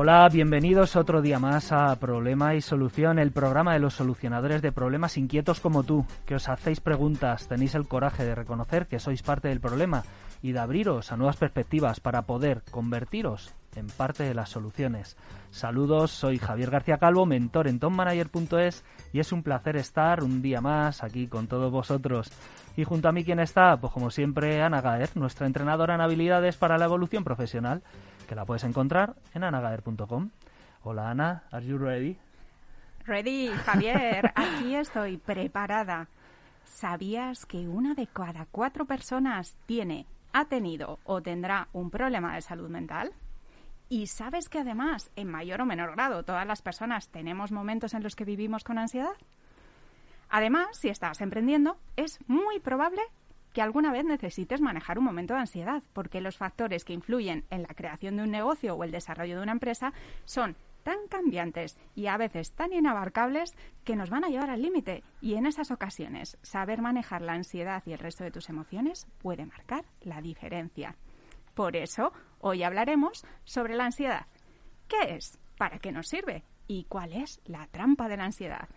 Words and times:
Hola, 0.00 0.28
bienvenidos 0.28 0.94
otro 0.94 1.22
día 1.22 1.40
más 1.40 1.72
a 1.72 1.92
Problema 1.96 2.54
y 2.54 2.60
Solución, 2.60 3.18
el 3.18 3.32
programa 3.32 3.72
de 3.72 3.80
los 3.80 3.94
solucionadores 3.94 4.62
de 4.62 4.70
problemas 4.70 5.16
inquietos 5.16 5.58
como 5.58 5.82
tú, 5.82 6.06
que 6.24 6.36
os 6.36 6.48
hacéis 6.48 6.78
preguntas, 6.78 7.48
tenéis 7.48 7.74
el 7.74 7.88
coraje 7.88 8.24
de 8.24 8.36
reconocer 8.36 8.86
que 8.86 9.00
sois 9.00 9.24
parte 9.24 9.48
del 9.48 9.58
problema 9.58 10.04
y 10.40 10.52
de 10.52 10.60
abriros 10.60 11.10
a 11.10 11.16
nuevas 11.16 11.36
perspectivas 11.36 11.98
para 11.98 12.22
poder 12.22 12.62
convertiros 12.70 13.52
en 13.74 13.88
parte 13.88 14.22
de 14.22 14.34
las 14.34 14.50
soluciones. 14.50 15.16
Saludos, 15.50 16.12
soy 16.12 16.38
Javier 16.38 16.70
García 16.70 16.98
Calvo, 16.98 17.26
mentor 17.26 17.66
en 17.66 17.80
tommanager.es 17.80 18.84
y 19.12 19.18
es 19.18 19.32
un 19.32 19.42
placer 19.42 19.76
estar 19.76 20.22
un 20.22 20.42
día 20.42 20.60
más 20.60 21.02
aquí 21.02 21.26
con 21.26 21.48
todos 21.48 21.72
vosotros. 21.72 22.30
Y 22.76 22.84
junto 22.84 23.08
a 23.08 23.12
mí, 23.12 23.24
¿quién 23.24 23.40
está? 23.40 23.76
Pues 23.78 23.92
como 23.92 24.12
siempre, 24.12 24.62
Ana 24.62 24.80
Gaer, 24.80 25.16
nuestra 25.16 25.48
entrenadora 25.48 25.96
en 25.96 26.02
habilidades 26.02 26.56
para 26.56 26.78
la 26.78 26.84
evolución 26.84 27.24
profesional 27.24 27.82
que 28.28 28.36
la 28.36 28.44
puedes 28.44 28.62
encontrar 28.62 29.16
en 29.34 29.42
anagader.com. 29.42 30.30
Hola 30.84 31.10
Ana, 31.10 31.42
¿are 31.50 31.66
you 31.66 31.78
ready? 31.78 32.16
Ready, 33.04 33.48
Javier, 33.48 34.32
aquí 34.36 34.76
estoy 34.76 35.16
preparada. 35.16 36.08
¿Sabías 36.62 37.46
que 37.46 37.66
una 37.66 37.94
de 37.94 38.06
cada 38.06 38.46
cuatro 38.50 38.84
personas 38.84 39.56
tiene, 39.66 40.06
ha 40.32 40.44
tenido 40.44 40.98
o 41.04 41.22
tendrá 41.22 41.68
un 41.72 41.90
problema 41.90 42.34
de 42.34 42.42
salud 42.42 42.68
mental? 42.68 43.12
¿Y 43.88 44.06
sabes 44.08 44.50
que 44.50 44.58
además, 44.58 45.10
en 45.16 45.28
mayor 45.28 45.62
o 45.62 45.66
menor 45.66 45.92
grado, 45.92 46.22
todas 46.22 46.46
las 46.46 46.60
personas 46.60 47.08
tenemos 47.08 47.50
momentos 47.50 47.94
en 47.94 48.02
los 48.02 48.14
que 48.14 48.26
vivimos 48.26 48.62
con 48.62 48.78
ansiedad? 48.78 49.16
Además, 50.28 50.68
si 50.72 50.90
estás 50.90 51.22
emprendiendo, 51.22 51.78
es 51.96 52.18
muy 52.28 52.60
probable 52.60 53.00
que 53.52 53.62
alguna 53.62 53.92
vez 53.92 54.04
necesites 54.04 54.60
manejar 54.60 54.98
un 54.98 55.04
momento 55.04 55.34
de 55.34 55.40
ansiedad, 55.40 55.82
porque 55.92 56.20
los 56.20 56.36
factores 56.36 56.84
que 56.84 56.92
influyen 56.92 57.44
en 57.50 57.62
la 57.62 57.74
creación 57.74 58.16
de 58.16 58.22
un 58.22 58.30
negocio 58.30 58.74
o 58.74 58.84
el 58.84 58.90
desarrollo 58.90 59.36
de 59.36 59.42
una 59.42 59.52
empresa 59.52 59.92
son 60.24 60.56
tan 60.82 61.06
cambiantes 61.08 61.76
y 61.94 62.06
a 62.06 62.16
veces 62.16 62.52
tan 62.52 62.72
inabarcables 62.72 63.54
que 63.84 63.96
nos 63.96 64.10
van 64.10 64.24
a 64.24 64.28
llevar 64.28 64.50
al 64.50 64.62
límite. 64.62 65.04
Y 65.20 65.34
en 65.34 65.46
esas 65.46 65.70
ocasiones, 65.70 66.38
saber 66.42 66.80
manejar 66.80 67.22
la 67.22 67.34
ansiedad 67.34 67.82
y 67.84 67.92
el 67.92 67.98
resto 67.98 68.24
de 68.24 68.30
tus 68.30 68.48
emociones 68.48 69.06
puede 69.18 69.44
marcar 69.44 69.84
la 70.00 70.22
diferencia. 70.22 70.96
Por 71.54 71.76
eso, 71.76 72.12
hoy 72.38 72.62
hablaremos 72.62 73.26
sobre 73.44 73.74
la 73.74 73.86
ansiedad. 73.86 74.26
¿Qué 74.86 75.16
es? 75.16 75.38
¿Para 75.58 75.78
qué 75.78 75.92
nos 75.92 76.08
sirve? 76.08 76.44
¿Y 76.68 76.84
cuál 76.84 77.12
es 77.12 77.40
la 77.44 77.66
trampa 77.66 78.08
de 78.08 78.16
la 78.16 78.24
ansiedad? 78.24 78.68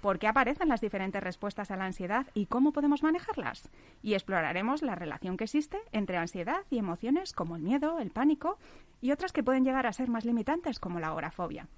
Por 0.00 0.18
qué 0.18 0.28
aparecen 0.28 0.68
las 0.68 0.80
diferentes 0.80 1.22
respuestas 1.22 1.70
a 1.70 1.76
la 1.76 1.84
ansiedad 1.84 2.26
y 2.34 2.46
cómo 2.46 2.72
podemos 2.72 3.02
manejarlas. 3.02 3.68
Y 4.02 4.14
exploraremos 4.14 4.82
la 4.82 4.94
relación 4.94 5.36
que 5.36 5.44
existe 5.44 5.78
entre 5.92 6.16
ansiedad 6.16 6.64
y 6.70 6.78
emociones 6.78 7.32
como 7.32 7.56
el 7.56 7.62
miedo, 7.62 7.98
el 7.98 8.10
pánico 8.10 8.58
y 9.00 9.12
otras 9.12 9.32
que 9.32 9.42
pueden 9.42 9.64
llegar 9.64 9.86
a 9.86 9.92
ser 9.92 10.08
más 10.08 10.24
limitantes 10.24 10.78
como 10.78 11.00
la 11.00 11.08
agorafobia. 11.08 11.68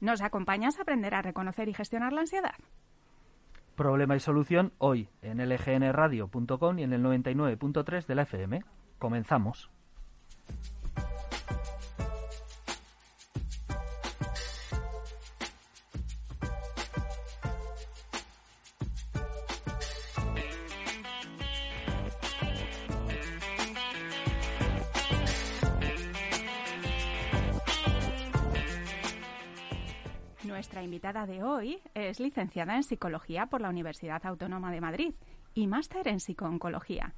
¿Nos 0.00 0.22
acompañas 0.22 0.78
a 0.78 0.82
aprender 0.82 1.14
a 1.14 1.22
reconocer 1.22 1.68
y 1.68 1.74
gestionar 1.74 2.12
la 2.12 2.20
ansiedad? 2.20 2.54
Problema 3.74 4.16
y 4.16 4.20
solución 4.20 4.72
hoy 4.78 5.08
en 5.22 5.38
lgnradio.com 5.38 6.78
y 6.78 6.82
en 6.82 6.92
el 6.92 7.02
99.3 7.02 8.06
de 8.06 8.14
la 8.14 8.22
FM. 8.22 8.64
Comenzamos. 8.98 9.70
Invitada 31.18 31.26
de 31.26 31.42
hoy 31.42 31.80
es 31.94 32.20
licenciada 32.20 32.76
en 32.76 32.84
Psicología 32.84 33.46
por 33.46 33.60
la 33.60 33.70
Universidad 33.70 34.24
Autónoma 34.24 34.70
de 34.70 34.80
Madrid 34.80 35.14
y 35.52 35.66
máster 35.66 36.06
en 36.06 36.20
Psicooncología. 36.20 37.14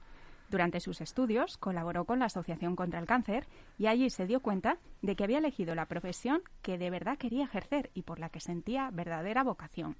Durante 0.48 0.80
sus 0.80 1.02
estudios 1.02 1.58
colaboró 1.58 2.06
con 2.06 2.18
la 2.18 2.26
Asociación 2.26 2.76
contra 2.76 2.98
el 2.98 3.06
Cáncer 3.06 3.46
y 3.78 3.88
allí 3.88 4.08
se 4.08 4.26
dio 4.26 4.40
cuenta 4.40 4.78
de 5.02 5.16
que 5.16 5.24
había 5.24 5.38
elegido 5.38 5.74
la 5.74 5.86
profesión 5.86 6.42
que 6.62 6.78
de 6.78 6.88
verdad 6.88 7.18
quería 7.18 7.44
ejercer 7.44 7.90
y 7.92 8.02
por 8.02 8.20
la 8.20 8.30
que 8.30 8.40
sentía 8.40 8.90
verdadera 8.90 9.44
vocación. 9.44 9.96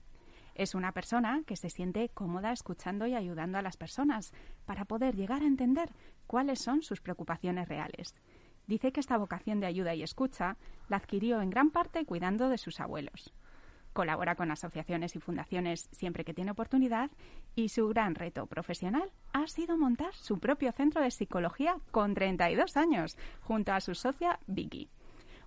Es 0.55 0.75
una 0.75 0.93
persona 0.93 1.43
que 1.47 1.57
se 1.57 1.69
siente 1.69 2.09
cómoda 2.09 2.53
escuchando 2.53 3.07
y 3.07 3.15
ayudando 3.15 3.59
a 3.59 3.63
las 3.63 3.77
personas 3.77 4.33
para 4.65 4.87
poder 4.87 5.15
llegar 5.15 5.43
a 5.43 5.47
entender 5.47 5.91
cuáles 6.27 6.61
son 6.61 6.83
sus 6.83 7.01
preocupaciones 7.01 7.69
reales 7.69 8.15
dice 8.71 8.93
que 8.93 9.01
esta 9.01 9.19
vocación 9.19 9.59
de 9.59 9.67
ayuda 9.67 9.95
y 9.95 10.03
escucha 10.03 10.57
la 10.89 10.99
adquirió 10.99 11.43
en 11.43 11.51
gran 11.51 11.71
parte 11.71 12.07
cuidando 12.07 12.49
de 12.49 12.57
sus 12.57 12.79
abuelos. 12.79 13.35
Colabora 13.93 14.37
con 14.37 14.51
asociaciones 14.51 15.17
y 15.17 15.21
fundaciones 15.21 15.89
siempre 15.93 16.25
que 16.25 16.35
tiene 16.35 16.53
oportunidad 16.53 17.11
y 17.57 17.71
su 17.71 17.89
gran 17.89 18.15
reto 18.15 18.47
profesional 18.47 19.11
ha 19.33 19.47
sido 19.49 19.77
montar 19.77 20.15
su 20.15 20.39
propio 20.39 20.73
centro 20.73 21.03
de 21.03 21.11
psicología 21.11 21.77
con 21.91 22.15
32 22.15 22.77
años, 22.77 23.19
junto 23.41 23.73
a 23.73 23.81
su 23.81 23.95
socia 23.95 24.39
Vicky. 24.47 24.89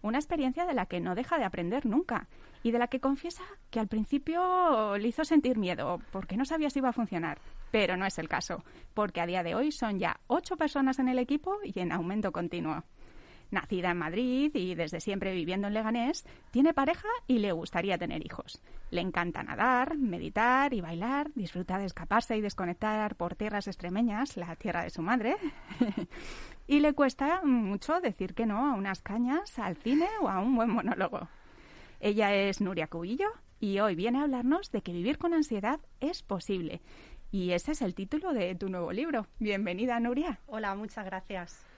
Una 0.01 0.17
experiencia 0.17 0.65
de 0.65 0.73
la 0.73 0.85
que 0.85 0.99
no 0.99 1.15
deja 1.15 1.37
de 1.37 1.45
aprender 1.45 1.85
nunca 1.85 2.27
y 2.61 2.71
de 2.71 2.79
la 2.79 2.87
que 2.87 2.99
confiesa 2.99 3.43
que 3.69 3.79
al 3.79 3.87
principio 3.87 4.97
le 4.97 5.07
hizo 5.07 5.23
sentir 5.23 5.57
miedo 5.57 6.01
porque 6.11 6.35
no 6.35 6.43
sabía 6.43 6.69
si 6.69 6.79
iba 6.79 6.89
a 6.89 6.93
funcionar. 6.93 7.39
Pero 7.71 7.95
no 7.95 8.05
es 8.05 8.19
el 8.19 8.27
caso, 8.27 8.65
porque 8.93 9.21
a 9.21 9.25
día 9.25 9.43
de 9.43 9.55
hoy 9.55 9.71
son 9.71 9.99
ya 9.99 10.19
ocho 10.27 10.57
personas 10.57 10.99
en 10.99 11.07
el 11.07 11.19
equipo 11.19 11.57
y 11.63 11.79
en 11.79 11.93
aumento 11.93 12.33
continuo. 12.33 12.83
Nacida 13.53 13.91
en 13.91 13.97
Madrid 13.97 14.51
y 14.53 14.75
desde 14.75 14.99
siempre 14.99 15.33
viviendo 15.33 15.67
en 15.67 15.73
Leganés, 15.73 16.25
tiene 16.51 16.73
pareja 16.73 17.07
y 17.27 17.39
le 17.39 17.51
gustaría 17.51 17.97
tener 17.97 18.25
hijos. 18.25 18.61
Le 18.89 19.01
encanta 19.01 19.43
nadar, 19.43 19.97
meditar 19.97 20.73
y 20.73 20.81
bailar, 20.81 21.31
disfruta 21.35 21.77
de 21.77 21.85
escaparse 21.85 22.35
y 22.35 22.41
desconectar 22.41 23.15
por 23.15 23.35
tierras 23.35 23.67
extremeñas, 23.67 24.35
la 24.35 24.55
tierra 24.55 24.83
de 24.83 24.89
su 24.89 25.01
madre. 25.01 25.35
y 26.67 26.79
le 26.79 26.93
cuesta 26.93 27.41
mucho 27.43 28.01
decir 28.01 28.33
que 28.33 28.45
no 28.45 28.69
a 28.69 28.75
unas 28.75 29.01
cañas, 29.01 29.57
al 29.59 29.77
cine 29.77 30.07
o 30.21 30.29
a 30.29 30.39
un 30.39 30.55
buen 30.55 30.69
monólogo. 30.69 31.29
Ella 31.99 32.33
es 32.33 32.59
Nuria 32.59 32.87
Cubillo 32.87 33.29
y 33.59 33.79
hoy 33.79 33.95
viene 33.95 34.19
a 34.19 34.23
hablarnos 34.23 34.71
de 34.71 34.81
que 34.81 34.91
vivir 34.91 35.17
con 35.17 35.33
ansiedad 35.33 35.79
es 36.01 36.21
posible. 36.21 36.81
Y 37.31 37.51
ese 37.51 37.71
es 37.71 37.81
el 37.81 37.95
título 37.95 38.33
de 38.33 38.53
tu 38.55 38.69
nuevo 38.69 38.91
libro. 38.91 39.27
Bienvenida, 39.39 39.99
Nuria. 39.99 40.39
Hola, 40.47 40.75
muchas 40.75 41.05
gracias. 41.05 41.72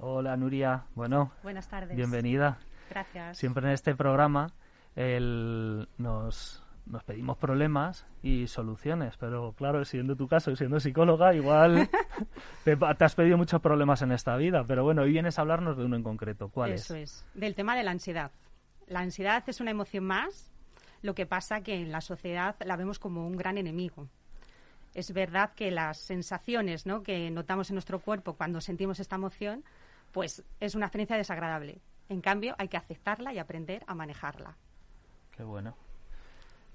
Hola 0.00 0.36
Nuria, 0.36 0.84
bueno. 0.94 1.32
Buenas 1.42 1.66
tardes. 1.68 1.96
Bienvenida. 1.96 2.58
Gracias. 2.88 3.36
Siempre 3.36 3.66
en 3.66 3.72
este 3.72 3.96
programa 3.96 4.52
nos, 4.94 6.62
nos 6.86 7.04
pedimos 7.04 7.36
problemas 7.36 8.06
y 8.22 8.46
soluciones, 8.46 9.16
pero 9.16 9.54
claro, 9.54 9.84
siendo 9.84 10.14
tu 10.14 10.28
caso 10.28 10.52
y 10.52 10.56
siendo 10.56 10.78
psicóloga, 10.78 11.34
igual 11.34 11.90
te, 12.64 12.78
has 12.80 13.14
pedido 13.16 13.36
muchos 13.36 13.60
problemas 13.60 14.00
en 14.02 14.12
esta 14.12 14.36
vida, 14.36 14.62
pero 14.68 14.84
bueno, 14.84 15.02
hoy 15.02 15.10
vienes 15.10 15.36
a 15.36 15.42
hablarnos 15.42 15.76
de 15.76 15.84
uno 15.84 15.96
en 15.96 16.04
concreto. 16.04 16.48
¿Cuál 16.48 16.74
Eso 16.74 16.94
es? 16.94 17.26
del 17.34 17.56
tema 17.56 17.76
de 17.76 17.82
la 17.82 17.90
ansiedad. 17.90 18.30
La 18.86 19.00
ansiedad 19.00 19.42
es 19.48 19.60
una 19.60 19.72
emoción 19.72 20.04
más, 20.04 20.52
lo 21.02 21.16
que 21.16 21.26
pasa 21.26 21.62
que 21.62 21.74
en 21.74 21.90
la 21.90 22.02
sociedad 22.02 22.54
la 22.64 22.76
vemos 22.76 23.00
como 23.00 23.26
un 23.26 23.36
gran 23.36 23.58
enemigo. 23.58 24.08
Es 24.94 25.12
verdad 25.12 25.50
que 25.54 25.72
las 25.72 25.98
sensaciones 25.98 26.86
¿no? 26.86 27.02
que 27.02 27.30
notamos 27.32 27.70
en 27.70 27.74
nuestro 27.74 27.98
cuerpo 27.98 28.34
cuando 28.34 28.60
sentimos 28.60 29.00
esta 29.00 29.16
emoción 29.16 29.64
pues 30.12 30.44
es 30.60 30.74
una 30.74 30.86
experiencia 30.86 31.16
desagradable. 31.16 31.80
En 32.08 32.20
cambio, 32.20 32.54
hay 32.58 32.68
que 32.68 32.76
aceptarla 32.76 33.32
y 33.32 33.38
aprender 33.38 33.84
a 33.86 33.94
manejarla. 33.94 34.56
Qué 35.30 35.42
bueno. 35.42 35.76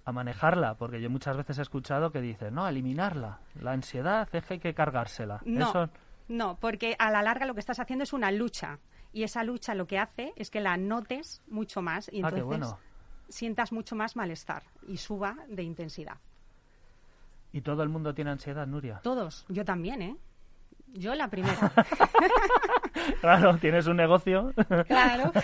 A 0.06 0.12
manejarla, 0.12 0.76
porque 0.76 1.02
yo 1.02 1.10
muchas 1.10 1.38
veces 1.38 1.58
he 1.58 1.62
escuchado 1.62 2.12
que 2.12 2.22
dicen, 2.22 2.54
no, 2.54 2.68
eliminarla. 2.68 3.40
La 3.62 3.72
ansiedad 3.72 4.28
es 4.34 4.46
que 4.46 4.56
hay 4.56 4.60
que 4.60 4.74
cargársela. 4.74 5.42
No, 5.46 5.90
no, 6.28 6.58
porque 6.60 6.96
a 7.00 7.10
la 7.12 7.24
larga 7.24 7.46
lo 7.46 7.54
que 7.54 7.62
estás 7.62 7.80
haciendo 7.80 8.04
es 8.04 8.14
una 8.14 8.32
lucha. 8.32 8.80
Y 9.12 9.24
esa 9.24 9.44
lucha 9.44 9.76
lo 9.76 9.86
que 9.86 10.00
hace 10.00 10.34
es 10.36 10.50
que 10.50 10.60
la 10.60 10.76
notes 10.76 11.42
mucho 11.48 11.82
más 11.82 12.10
y 12.12 12.24
ah, 12.24 12.30
entonces 12.30 12.76
sientas 13.30 13.72
mucho 13.72 13.96
más 13.96 14.16
malestar 14.16 14.64
y 14.88 14.98
suba 14.98 15.38
de 15.48 15.64
intensidad. 15.64 16.18
¿Y 17.52 17.62
todo 17.62 17.84
el 17.84 17.90
mundo 17.90 18.14
tiene 18.14 18.32
ansiedad, 18.32 18.66
Nuria? 18.66 19.00
Todos, 19.04 19.46
yo 19.48 19.64
también, 19.64 20.02
¿eh? 20.02 20.18
Yo 20.94 21.14
la 21.16 21.30
primera. 21.30 21.72
claro, 23.22 23.58
tienes 23.58 23.88
un 23.88 23.98
negocio. 23.98 24.54
claro. 24.88 25.32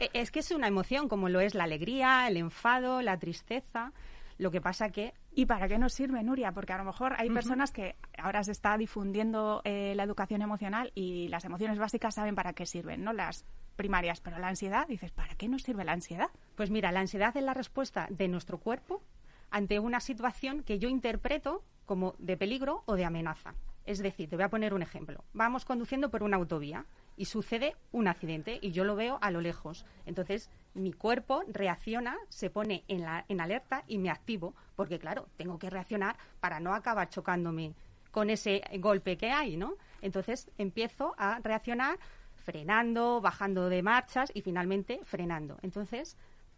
E, 0.00 0.10
es 0.12 0.30
que 0.30 0.40
es 0.40 0.50
una 0.50 0.68
emoción, 0.68 1.08
como 1.08 1.28
lo 1.28 1.40
es 1.40 1.54
la 1.54 1.64
alegría, 1.64 2.28
el 2.28 2.36
enfado, 2.36 3.00
la 3.02 3.18
tristeza. 3.18 3.92
Lo 4.38 4.50
que 4.50 4.60
pasa 4.60 4.90
que... 4.90 5.14
¿Y 5.34 5.46
para 5.46 5.68
qué 5.68 5.78
nos 5.78 5.94
sirve, 5.94 6.22
Nuria? 6.22 6.52
Porque 6.52 6.72
a 6.74 6.78
lo 6.78 6.84
mejor 6.84 7.14
hay 7.18 7.30
personas 7.30 7.70
que 7.70 7.96
ahora 8.18 8.42
se 8.42 8.52
está 8.52 8.76
difundiendo 8.76 9.62
eh, 9.64 9.94
la 9.96 10.02
educación 10.02 10.42
emocional 10.42 10.92
y 10.94 11.28
las 11.28 11.44
emociones 11.44 11.78
básicas 11.78 12.14
saben 12.14 12.34
para 12.34 12.52
qué 12.52 12.66
sirven, 12.66 13.04
¿no? 13.04 13.12
Las 13.12 13.46
primarias, 13.76 14.20
pero 14.20 14.38
la 14.38 14.48
ansiedad, 14.48 14.86
dices, 14.88 15.12
¿para 15.12 15.34
qué 15.34 15.48
nos 15.48 15.62
sirve 15.62 15.84
la 15.84 15.92
ansiedad? 15.92 16.28
Pues 16.54 16.70
mira, 16.70 16.90
la 16.92 17.00
ansiedad 17.00 17.36
es 17.36 17.42
la 17.42 17.54
respuesta 17.54 18.06
de 18.10 18.28
nuestro 18.28 18.58
cuerpo 18.58 19.02
ante 19.50 19.78
una 19.78 20.00
situación 20.00 20.62
que 20.62 20.78
yo 20.78 20.88
interpreto 20.88 21.62
como 21.84 22.14
de 22.18 22.36
peligro 22.36 22.82
o 22.86 22.96
de 22.96 23.04
amenaza. 23.04 23.54
Es 23.86 23.98
decir, 23.98 24.28
te 24.28 24.36
voy 24.36 24.44
a 24.44 24.50
poner 24.50 24.74
un 24.74 24.82
ejemplo. 24.82 25.24
Vamos 25.32 25.64
conduciendo 25.64 26.10
por 26.10 26.22
una 26.22 26.36
autovía 26.36 26.84
y 27.16 27.26
sucede 27.26 27.76
un 27.92 28.08
accidente 28.08 28.58
y 28.60 28.72
yo 28.72 28.84
lo 28.84 28.96
veo 28.96 29.18
a 29.22 29.30
lo 29.30 29.40
lejos. 29.40 29.86
Entonces, 30.04 30.50
mi 30.74 30.92
cuerpo 30.92 31.42
reacciona, 31.46 32.16
se 32.28 32.50
pone 32.50 32.84
en, 32.88 33.02
la, 33.02 33.24
en 33.28 33.40
alerta 33.40 33.84
y 33.86 33.98
me 33.98 34.10
activo, 34.10 34.54
porque 34.74 34.98
claro, 34.98 35.28
tengo 35.36 35.58
que 35.58 35.70
reaccionar 35.70 36.16
para 36.40 36.60
no 36.60 36.74
acabar 36.74 37.08
chocándome 37.08 37.74
con 38.10 38.28
ese 38.28 38.62
golpe 38.78 39.16
que 39.16 39.30
hay, 39.30 39.56
¿no? 39.56 39.74
Entonces, 40.02 40.50
empiezo 40.58 41.14
a 41.16 41.38
reaccionar 41.38 41.98
frenando, 42.34 43.20
bajando 43.20 43.68
de 43.68 43.82
marchas 43.82 44.30
y 44.34 44.40
finalmente 44.40 45.00
frenando. 45.04 45.58
Entonces, 45.62 46.16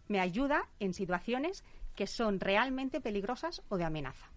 me 0.09 0.21
ayuda 0.21 0.69
en 0.81 0.95
situaciones 0.95 1.65
que 1.95 2.07
son 2.07 2.41
realmente 2.41 3.01
peligrosas 3.01 3.63
o 3.69 3.77
de 3.77 3.85
amenaza. 3.85 4.31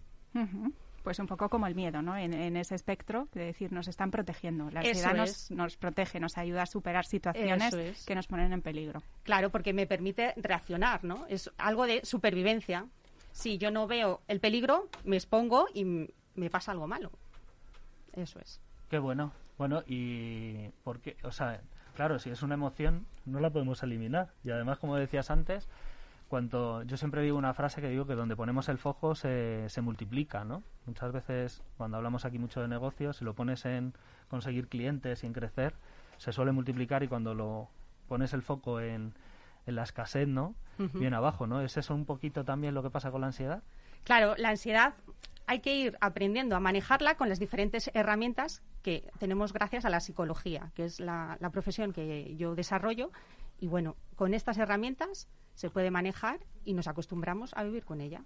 Pues 1.02 1.18
un 1.18 1.26
poco 1.26 1.48
como 1.48 1.66
el 1.66 1.74
miedo, 1.74 2.00
¿no? 2.00 2.16
En, 2.16 2.56
ese 2.56 2.74
espectro, 2.74 3.28
de 3.32 3.46
decir, 3.46 3.72
nos 3.72 3.88
están 3.88 4.10
protegiendo. 4.10 4.70
La 4.70 4.80
ansiedad 4.80 5.14
nos, 5.14 5.50
nos, 5.50 5.76
protege, 5.76 6.20
nos 6.20 6.38
ayuda 6.38 6.62
a 6.62 6.66
superar 6.66 7.04
situaciones 7.04 8.04
que 8.04 8.14
nos 8.14 8.26
ponen 8.28 8.52
en 8.52 8.62
peligro. 8.62 9.02
Claro, 9.24 9.50
porque 9.50 9.72
me 9.72 9.86
permite 9.86 10.32
reaccionar, 10.36 11.02
¿no? 11.02 11.26
Es 11.28 11.50
algo 11.58 11.86
de 11.86 12.04
supervivencia. 12.04 12.86
Si 13.32 13.58
yo 13.58 13.70
no 13.70 13.86
veo 13.86 14.20
el 14.28 14.38
peligro, 14.38 14.88
me 15.04 15.16
expongo 15.16 15.66
y 15.74 15.84
me 15.84 16.50
pasa 16.50 16.72
algo 16.72 16.86
malo. 16.86 17.10
Eso 18.12 18.38
es. 18.40 18.60
Qué 18.88 18.98
bueno. 18.98 19.32
Bueno, 19.58 19.82
y 19.86 20.68
porque, 20.84 21.16
o 21.22 21.30
sea, 21.30 21.60
claro, 21.94 22.18
si 22.18 22.30
es 22.30 22.42
una 22.42 22.54
emoción, 22.54 23.06
no 23.24 23.40
la 23.40 23.50
podemos 23.50 23.82
eliminar. 23.82 24.32
Y 24.44 24.50
además, 24.50 24.78
como 24.78 24.96
decías 24.96 25.30
antes, 25.30 25.68
cuanto 26.32 26.82
yo 26.84 26.96
siempre 26.96 27.20
digo 27.20 27.36
una 27.36 27.52
frase 27.52 27.82
que 27.82 27.90
digo 27.90 28.06
que 28.06 28.14
donde 28.14 28.36
ponemos 28.36 28.70
el 28.70 28.78
foco 28.78 29.14
se, 29.14 29.68
se 29.68 29.82
multiplica, 29.82 30.44
¿no? 30.44 30.62
Muchas 30.86 31.12
veces 31.12 31.62
cuando 31.76 31.98
hablamos 31.98 32.24
aquí 32.24 32.38
mucho 32.38 32.62
de 32.62 32.68
negocios, 32.68 33.18
si 33.18 33.24
lo 33.26 33.34
pones 33.34 33.66
en 33.66 33.92
conseguir 34.30 34.68
clientes 34.68 35.24
y 35.24 35.26
en 35.26 35.34
crecer, 35.34 35.74
se 36.16 36.32
suele 36.32 36.52
multiplicar 36.52 37.02
y 37.02 37.08
cuando 37.08 37.34
lo 37.34 37.68
pones 38.08 38.32
el 38.32 38.40
foco 38.40 38.80
en, 38.80 39.12
en 39.66 39.74
la 39.74 39.82
escasez, 39.82 40.26
¿no? 40.26 40.54
Bien 40.94 41.12
abajo, 41.12 41.46
¿no? 41.46 41.60
¿Es 41.60 41.76
eso 41.76 41.94
un 41.94 42.06
poquito 42.06 42.46
también 42.46 42.72
lo 42.72 42.82
que 42.82 42.88
pasa 42.88 43.10
con 43.10 43.20
la 43.20 43.26
ansiedad? 43.26 43.62
Claro, 44.04 44.34
la 44.38 44.48
ansiedad 44.48 44.94
hay 45.46 45.60
que 45.60 45.76
ir 45.76 45.98
aprendiendo 46.00 46.56
a 46.56 46.60
manejarla 46.60 47.16
con 47.16 47.28
las 47.28 47.40
diferentes 47.40 47.90
herramientas 47.92 48.62
que 48.82 49.10
tenemos 49.18 49.52
gracias 49.52 49.84
a 49.84 49.90
la 49.90 50.00
psicología, 50.00 50.72
que 50.74 50.86
es 50.86 50.98
la, 50.98 51.36
la 51.40 51.50
profesión 51.50 51.92
que 51.92 52.34
yo 52.36 52.54
desarrollo. 52.54 53.10
Y 53.60 53.68
bueno, 53.68 53.96
con 54.16 54.32
estas 54.32 54.56
herramientas 54.56 55.28
se 55.54 55.70
puede 55.70 55.90
manejar 55.90 56.40
y 56.64 56.74
nos 56.74 56.88
acostumbramos 56.88 57.52
a 57.54 57.64
vivir 57.64 57.84
con 57.84 58.00
ella. 58.00 58.22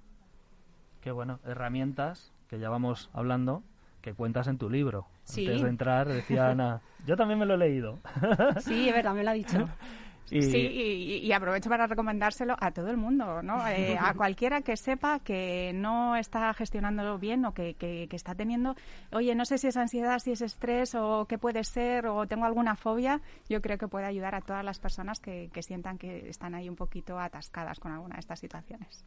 Qué 1.00 1.10
bueno, 1.10 1.40
herramientas 1.44 2.32
que 2.48 2.58
ya 2.58 2.68
vamos 2.68 3.10
hablando 3.12 3.62
que 4.02 4.14
cuentas 4.14 4.46
en 4.46 4.58
tu 4.58 4.70
libro. 4.70 5.06
Sí. 5.24 5.46
Antes 5.46 5.62
de 5.62 5.68
entrar 5.68 6.08
decía 6.08 6.50
Ana, 6.50 6.80
yo 7.06 7.16
también 7.16 7.38
me 7.38 7.46
lo 7.46 7.54
he 7.54 7.58
leído. 7.58 7.98
Sí, 8.60 8.88
es 8.88 8.94
verdad, 8.94 9.14
me 9.14 9.24
lo 9.24 9.30
ha 9.30 9.34
dicho. 9.34 9.68
Y... 10.30 10.42
Sí, 10.42 10.58
y, 11.22 11.32
aprovecho 11.32 11.68
para 11.68 11.86
recomendárselo 11.86 12.56
a 12.58 12.72
todo 12.72 12.90
el 12.90 12.96
mundo, 12.96 13.42
¿no? 13.42 13.64
Eh, 13.76 13.96
a 14.00 14.14
cualquiera 14.14 14.62
que 14.62 14.76
sepa 14.76 15.18
que 15.18 15.72
no 15.74 16.16
está 16.16 16.52
gestionándolo 16.54 17.18
bien 17.18 17.44
o 17.44 17.52
que, 17.52 17.74
que, 17.74 18.08
está 18.12 18.34
teniendo, 18.34 18.74
oye, 19.12 19.34
no 19.34 19.44
sé 19.44 19.58
si 19.58 19.66
es 19.66 19.76
ansiedad, 19.76 20.18
si 20.18 20.32
es 20.32 20.40
estrés 20.40 20.94
o 20.94 21.26
qué 21.26 21.36
puede 21.36 21.62
ser 21.64 22.06
o 22.06 22.26
tengo 22.26 22.46
alguna 22.46 22.74
fobia, 22.74 23.20
yo 23.48 23.60
creo 23.60 23.76
que 23.76 23.86
puede 23.86 24.06
ayudar 24.06 24.34
a 24.34 24.40
todas 24.40 24.64
las 24.64 24.78
personas 24.78 25.20
que, 25.20 25.50
que 25.52 25.62
sientan 25.62 25.98
que 25.98 26.28
están 26.28 26.54
ahí 26.54 26.68
un 26.68 26.76
poquito 26.76 27.18
atascadas 27.18 27.78
con 27.80 27.92
alguna 27.92 28.14
de 28.14 28.20
estas 28.20 28.40
situaciones. 28.40 29.04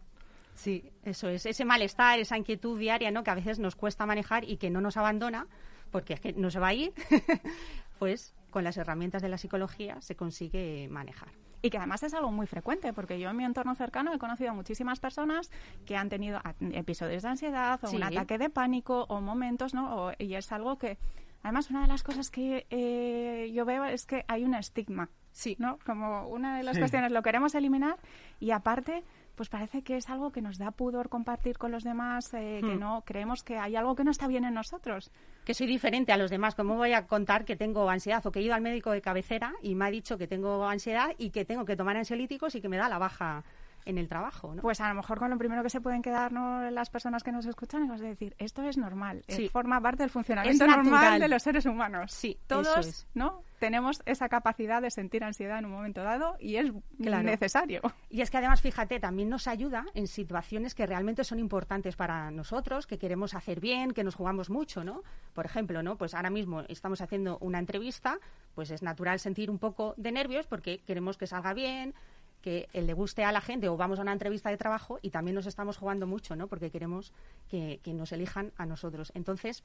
Sí, 0.59 0.91
eso 1.03 1.29
es, 1.29 1.45
ese 1.45 1.63
malestar, 1.63 2.19
esa 2.19 2.37
inquietud 2.37 2.77
diaria, 2.77 3.11
¿no? 3.11 3.23
Que 3.23 3.31
a 3.31 3.35
veces 3.35 3.59
nos 3.59 3.77
cuesta 3.77 4.05
manejar 4.05 4.43
y 4.43 4.57
que 4.57 4.69
no 4.69 4.81
nos 4.81 4.97
abandona, 4.97 5.47
porque 5.89 6.13
es 6.13 6.19
que 6.19 6.33
no 6.33 6.51
se 6.51 6.59
va 6.59 6.67
a 6.67 6.73
ir, 6.73 6.93
pues 7.97 8.35
con 8.49 8.63
las 8.63 8.77
herramientas 8.77 9.21
de 9.21 9.29
la 9.29 9.37
psicología 9.37 10.01
se 10.01 10.15
consigue 10.15 10.87
manejar. 10.89 11.29
Y 11.61 11.69
que 11.69 11.77
además 11.77 12.03
es 12.03 12.13
algo 12.13 12.31
muy 12.31 12.47
frecuente, 12.47 12.93
porque 12.93 13.19
yo 13.19 13.29
en 13.29 13.35
mi 13.35 13.43
entorno 13.43 13.75
cercano 13.75 14.13
he 14.13 14.17
conocido 14.17 14.51
a 14.51 14.53
muchísimas 14.53 14.99
personas 14.99 15.51
que 15.85 15.97
han 15.97 16.07
tenido 16.07 16.39
episodios 16.59 17.23
de 17.23 17.29
ansiedad 17.29 17.79
o 17.83 17.91
un 17.91 18.03
ataque 18.03 18.37
de 18.37 18.49
pánico 18.49 19.05
o 19.09 19.19
momentos, 19.19 19.73
¿no? 19.73 20.11
y 20.17 20.35
es 20.35 20.51
algo 20.53 20.77
que, 20.77 20.97
además, 21.43 21.69
una 21.69 21.81
de 21.81 21.87
las 21.87 22.03
cosas 22.03 22.31
que 22.31 22.65
eh, 22.69 23.51
yo 23.53 23.65
veo 23.65 23.83
es 23.83 24.05
que 24.05 24.23
hay 24.27 24.45
un 24.45 24.53
estigma. 24.53 25.09
Sí. 25.31 25.55
¿No? 25.59 25.77
Como 25.85 26.27
una 26.27 26.57
de 26.57 26.63
las 26.63 26.77
cuestiones 26.77 27.11
lo 27.11 27.21
queremos 27.21 27.53
eliminar 27.55 27.97
y 28.39 28.51
aparte 28.51 29.03
pues 29.39 29.47
parece 29.47 29.83
que 29.83 29.95
es 29.95 30.09
algo 30.09 30.33
que 30.33 30.41
nos 30.41 30.57
da 30.57 30.71
pudor 30.71 31.07
compartir 31.07 31.57
con 31.57 31.71
los 31.71 31.85
demás, 31.85 32.33
eh, 32.33 32.59
que 32.59 32.75
hmm. 32.75 32.79
no 32.79 33.03
creemos 33.05 33.41
que 33.41 33.57
hay 33.57 33.77
algo 33.77 33.95
que 33.95 34.03
no 34.03 34.11
está 34.11 34.27
bien 34.27 34.43
en 34.43 34.53
nosotros. 34.53 35.11
Que 35.45 35.53
soy 35.53 35.65
diferente 35.65 36.11
a 36.11 36.17
los 36.17 36.29
demás. 36.29 36.55
¿Cómo 36.55 36.75
voy 36.75 36.91
a 36.91 37.07
contar 37.07 37.45
que 37.45 37.55
tengo 37.55 37.89
ansiedad 37.89 38.25
o 38.25 38.33
que 38.33 38.39
he 38.39 38.43
ido 38.43 38.53
al 38.53 38.59
médico 38.59 38.91
de 38.91 38.99
cabecera 38.99 39.53
y 39.61 39.75
me 39.75 39.85
ha 39.85 39.91
dicho 39.91 40.17
que 40.17 40.27
tengo 40.27 40.67
ansiedad 40.67 41.11
y 41.17 41.29
que 41.29 41.45
tengo 41.45 41.63
que 41.63 41.77
tomar 41.77 41.95
ansiolíticos 41.95 42.53
y 42.55 42.59
que 42.59 42.67
me 42.67 42.75
da 42.75 42.89
la 42.89 42.97
baja 42.97 43.45
en 43.85 43.97
el 43.97 44.07
trabajo, 44.07 44.53
¿no? 44.53 44.61
Pues 44.61 44.81
a 44.81 44.89
lo 44.89 44.95
mejor 44.95 45.19
con 45.19 45.29
lo 45.29 45.37
primero 45.37 45.63
que 45.63 45.69
se 45.69 45.81
pueden 45.81 46.01
quedar 46.01 46.31
las 46.31 46.89
personas 46.89 47.23
que 47.23 47.31
nos 47.31 47.45
escuchan 47.45 47.89
es 47.91 48.01
decir, 48.01 48.35
esto 48.37 48.63
es 48.63 48.77
normal, 48.77 49.23
eh, 49.27 49.49
forma 49.49 49.81
parte 49.81 50.03
del 50.03 50.09
funcionamiento 50.09 50.65
normal 50.67 51.19
de 51.19 51.27
los 51.27 51.43
seres 51.43 51.65
humanos. 51.65 52.11
Sí, 52.11 52.37
todos, 52.47 53.07
¿no? 53.13 53.43
Tenemos 53.59 54.01
esa 54.05 54.29
capacidad 54.29 54.81
de 54.81 54.89
sentir 54.89 55.23
ansiedad 55.23 55.59
en 55.59 55.65
un 55.65 55.71
momento 55.71 56.01
dado 56.01 56.37
y 56.39 56.55
es 56.55 56.71
necesario. 56.97 57.81
Y 58.09 58.21
es 58.21 58.31
que 58.31 58.37
además, 58.37 58.61
fíjate, 58.61 58.99
también 58.99 59.29
nos 59.29 59.47
ayuda 59.47 59.85
en 59.93 60.07
situaciones 60.07 60.73
que 60.73 60.85
realmente 60.85 61.23
son 61.23 61.39
importantes 61.39 61.95
para 61.95 62.31
nosotros, 62.31 62.87
que 62.87 62.97
queremos 62.97 63.33
hacer 63.33 63.59
bien, 63.59 63.91
que 63.91 64.03
nos 64.03 64.15
jugamos 64.15 64.49
mucho, 64.49 64.83
¿no? 64.83 65.03
Por 65.33 65.45
ejemplo, 65.45 65.83
¿no? 65.83 65.97
Pues 65.97 66.13
ahora 66.13 66.29
mismo 66.29 66.61
estamos 66.69 67.01
haciendo 67.01 67.37
una 67.41 67.59
entrevista, 67.59 68.17
pues 68.55 68.71
es 68.71 68.81
natural 68.81 69.19
sentir 69.19 69.51
un 69.51 69.59
poco 69.59 69.93
de 69.97 70.11
nervios 70.11 70.47
porque 70.47 70.79
queremos 70.79 71.17
que 71.17 71.27
salga 71.27 71.53
bien, 71.53 71.93
que 72.41 72.69
le 72.73 72.93
guste 72.93 73.23
a 73.23 73.31
la 73.31 73.41
gente 73.41 73.69
o 73.69 73.77
vamos 73.77 73.99
a 73.99 74.01
una 74.01 74.13
entrevista 74.13 74.49
de 74.49 74.57
trabajo 74.57 74.99
y 75.01 75.09
también 75.09 75.35
nos 75.35 75.45
estamos 75.45 75.77
jugando 75.77 76.07
mucho, 76.07 76.35
¿no? 76.35 76.47
Porque 76.47 76.71
queremos 76.71 77.11
que, 77.49 77.79
nos 77.87 78.11
elijan 78.11 78.51
a 78.57 78.65
nosotros. 78.65 79.11
Entonces, 79.15 79.63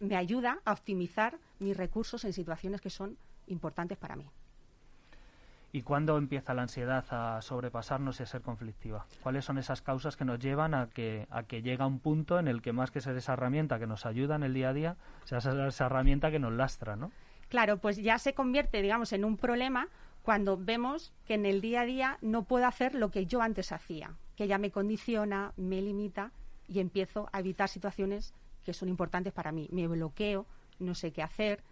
me 0.00 0.16
ayuda 0.16 0.58
a 0.64 0.72
optimizar 0.72 1.38
mis 1.58 1.76
recursos 1.76 2.24
en 2.24 2.32
situaciones 2.32 2.80
que 2.80 2.90
son 2.90 3.16
importantes 3.46 3.98
para 3.98 4.16
mí. 4.16 4.26
¿Y 5.72 5.82
cuándo 5.82 6.16
empieza 6.16 6.54
la 6.54 6.62
ansiedad 6.62 7.04
a 7.10 7.42
sobrepasarnos 7.42 8.20
y 8.20 8.22
a 8.22 8.26
ser 8.26 8.42
conflictiva? 8.42 9.06
¿Cuáles 9.22 9.44
son 9.44 9.58
esas 9.58 9.82
causas 9.82 10.16
que 10.16 10.24
nos 10.24 10.38
llevan 10.38 10.72
a 10.72 10.88
que, 10.88 11.26
a 11.30 11.42
que 11.42 11.62
llega 11.62 11.84
un 11.84 11.98
punto 11.98 12.38
en 12.38 12.46
el 12.46 12.62
que 12.62 12.72
más 12.72 12.92
que 12.92 13.00
ser 13.00 13.16
esa 13.16 13.32
herramienta 13.32 13.80
que 13.80 13.88
nos 13.88 14.06
ayuda 14.06 14.36
en 14.36 14.44
el 14.44 14.54
día 14.54 14.68
a 14.68 14.72
día, 14.72 14.96
sea 15.24 15.38
esa, 15.38 15.66
esa 15.66 15.86
herramienta 15.86 16.30
que 16.30 16.38
nos 16.38 16.52
lastra, 16.52 16.94
¿no? 16.94 17.10
Claro, 17.48 17.78
pues 17.78 17.96
ya 17.96 18.18
se 18.18 18.34
convierte, 18.34 18.82
digamos, 18.82 19.12
en 19.12 19.24
un 19.24 19.36
problema 19.36 19.88
cuando 20.24 20.56
vemos 20.56 21.12
que 21.26 21.34
en 21.34 21.44
el 21.44 21.60
día 21.60 21.82
a 21.82 21.84
día 21.84 22.18
no 22.22 22.44
puedo 22.44 22.66
hacer 22.66 22.94
lo 22.94 23.10
que 23.10 23.26
yo 23.26 23.42
antes 23.42 23.72
hacía, 23.72 24.16
que 24.36 24.48
ya 24.48 24.56
me 24.56 24.70
condiciona, 24.70 25.52
me 25.58 25.82
limita 25.82 26.32
y 26.66 26.80
empiezo 26.80 27.28
a 27.30 27.40
evitar 27.40 27.68
situaciones 27.68 28.32
que 28.64 28.72
son 28.72 28.88
importantes 28.88 29.34
para 29.34 29.52
mí. 29.52 29.68
Me 29.70 29.86
bloqueo, 29.86 30.46
no 30.78 30.94
sé 30.94 31.12
qué 31.12 31.22
hacer, 31.22 31.62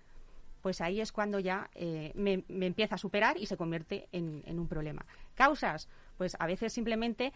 pues 0.61 0.83
ahí 0.83 1.01
es 1.01 1.13
cuando 1.13 1.41
ya 1.41 1.71
eh, 1.75 2.13
me, 2.15 2.45
empieza 2.67 2.97
a 2.97 2.99
superar 2.99 3.39
y 3.39 3.47
se 3.47 3.57
convierte 3.57 4.11
en, 4.13 4.43
en, 4.45 4.59
un 4.59 4.69
problema. 4.69 5.07
Causas, 5.35 5.89
pues 6.19 6.37
a 6.39 6.47
veces 6.47 6.75
simplemente 6.75 7.33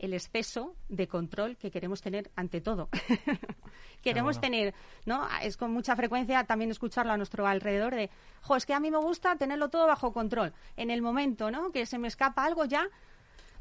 el 0.00 0.14
exceso 0.14 0.74
de 0.88 1.06
control 1.06 1.56
que 1.56 1.70
queremos 1.70 2.00
tener 2.00 2.30
ante 2.34 2.60
todo. 2.60 2.88
queremos 4.02 4.40
tener, 4.40 4.74
¿no? 5.04 5.28
Es 5.42 5.56
con 5.56 5.72
mucha 5.72 5.94
frecuencia 5.94 6.44
también 6.44 6.70
escucharlo 6.70 7.12
a 7.12 7.16
nuestro 7.16 7.46
alrededor 7.46 7.94
de, 7.94 8.10
jo, 8.42 8.56
es 8.56 8.66
que 8.66 8.74
a 8.74 8.80
mí 8.80 8.90
me 8.90 8.98
gusta 8.98 9.36
tenerlo 9.36 9.68
todo 9.68 9.86
bajo 9.86 10.12
control. 10.12 10.52
En 10.76 10.90
el 10.90 11.02
momento, 11.02 11.50
¿no? 11.50 11.70
Que 11.70 11.86
se 11.86 11.98
me 11.98 12.08
escapa 12.08 12.44
algo 12.44 12.64
ya 12.64 12.88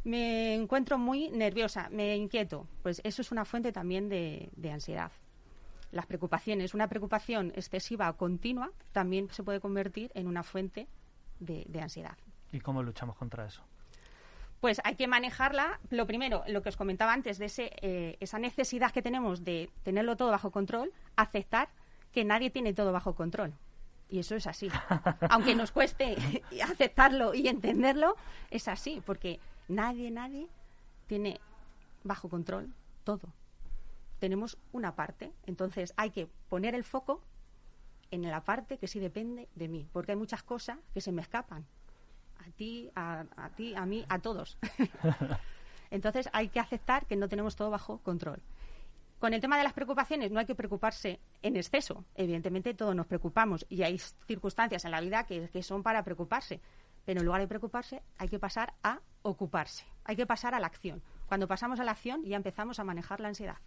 me 0.06 0.56
encuentro 0.56 0.98
muy 0.98 1.30
nerviosa, 1.30 1.90
me 1.90 2.16
inquieto. 2.16 2.68
Pues 2.82 3.02
eso 3.04 3.22
es 3.22 3.32
una 3.32 3.44
fuente 3.44 3.72
también 3.72 4.08
de, 4.08 4.50
ansiedad. 4.72 5.12
Las 5.92 6.06
preocupaciones, 6.06 6.74
una 6.74 6.88
preocupación 6.88 7.52
excesiva 7.56 8.10
o 8.10 8.16
continua 8.16 8.72
también 8.94 9.30
se 9.32 9.44
puede 9.44 9.60
convertir 9.60 10.12
en 10.16 10.28
una 10.28 10.44
fuente 10.44 10.88
de 11.40 11.82
ansiedad. 11.82 12.18
¿Y 12.52 12.60
cómo 12.60 12.82
luchamos 12.82 13.18
contra 13.18 13.46
eso? 13.46 13.64
Pues 14.60 14.82
hay 14.84 14.96
que 14.96 15.08
manejarla. 15.08 15.80
Lo 15.90 16.06
primero, 16.06 16.44
lo 16.48 16.62
que 16.62 16.70
os 16.70 16.78
comentaba 16.78 17.14
antes, 17.14 17.38
de 17.38 17.46
ese, 17.46 17.72
eh, 17.82 18.18
esa 18.20 18.40
necesidad 18.40 18.92
que 18.92 19.02
tenemos 19.02 19.44
de 19.44 19.70
tenerlo 19.84 20.18
todo 20.18 20.32
bajo 20.32 20.52
control, 20.52 20.92
aceptar 21.16 21.70
que 22.12 22.26
nadie 22.26 22.50
tiene 22.50 22.74
todo 22.74 22.92
bajo 22.92 23.16
control. 23.16 23.54
Y 24.10 24.20
eso 24.20 24.36
es 24.36 24.48
así. 24.48 24.70
Aunque 25.30 25.56
nos 25.56 25.72
cueste 25.72 26.44
aceptarlo 26.64 27.34
y 27.34 27.48
entenderlo, 27.48 28.16
es 28.50 28.68
así, 28.68 29.02
porque 29.06 29.40
nadie, 29.68 30.12
nadie 30.12 30.48
tiene 31.08 31.40
bajo 32.04 32.30
control 32.30 32.74
todo. 33.04 33.30
Tenemos 34.20 34.58
una 34.74 34.96
parte, 34.96 35.32
entonces 35.46 35.94
hay 35.96 36.10
que 36.10 36.28
poner 36.50 36.76
el 36.76 36.84
foco 36.84 37.22
en 38.12 38.24
la 38.24 38.44
parte 38.44 38.78
que 38.78 38.88
sí 38.88 39.00
depende 39.00 39.48
de 39.56 39.68
mí, 39.68 39.88
porque 39.94 40.12
hay 40.12 40.18
muchas 40.18 40.44
cosas 40.44 40.78
que 40.94 41.00
se 41.00 41.12
me 41.12 41.22
escapan 41.22 41.66
ti, 42.56 42.90
a, 42.96 43.26
ti, 43.56 43.76
a 43.76 43.86
mí, 43.86 44.06
a 44.10 44.20
todos. 44.20 44.58
Entonces 45.92 46.30
hay 46.34 46.50
que 46.50 46.60
aceptar 46.60 47.06
que 47.06 47.16
no 47.16 47.28
tenemos 47.28 47.56
todo 47.56 47.70
bajo 47.70 48.00
control. 48.00 48.42
Con 49.20 49.34
el 49.34 49.42
tema 49.42 49.58
de 49.58 49.64
las 49.64 49.74
preocupaciones 49.74 50.32
no 50.32 50.40
hay 50.40 50.46
que 50.46 50.56
preocuparse 50.56 51.20
en 51.42 51.58
exceso. 51.58 52.06
Evidentemente 52.16 52.74
todos 52.74 52.96
nos 52.96 53.08
preocupamos 53.08 53.66
y 53.70 53.84
hay 53.84 53.98
circunstancias 53.98 54.86
en 54.86 54.92
la 54.92 55.02
vida 55.02 55.26
que, 55.26 55.50
que 55.50 55.64
son 55.64 55.84
para 55.84 56.04
preocuparse. 56.04 56.62
Pero 57.06 57.22
en 57.22 57.26
lugar 57.26 57.42
de 57.42 57.48
preocuparse 57.48 58.04
hay 58.18 58.30
que 58.30 58.40
pasar 58.40 58.74
a 58.84 59.00
ocuparse, 59.24 59.86
hay 60.06 60.16
que 60.16 60.26
pasar 60.26 60.54
a 60.54 60.60
la 60.60 60.68
acción. 60.68 61.02
Cuando 61.28 61.48
pasamos 61.48 61.80
a 61.80 61.84
la 61.84 61.92
acción 61.92 62.24
ya 62.24 62.36
empezamos 62.36 62.80
a 62.80 62.84
manejar 62.84 63.20
la 63.20 63.30
ansiedad. 63.30 63.58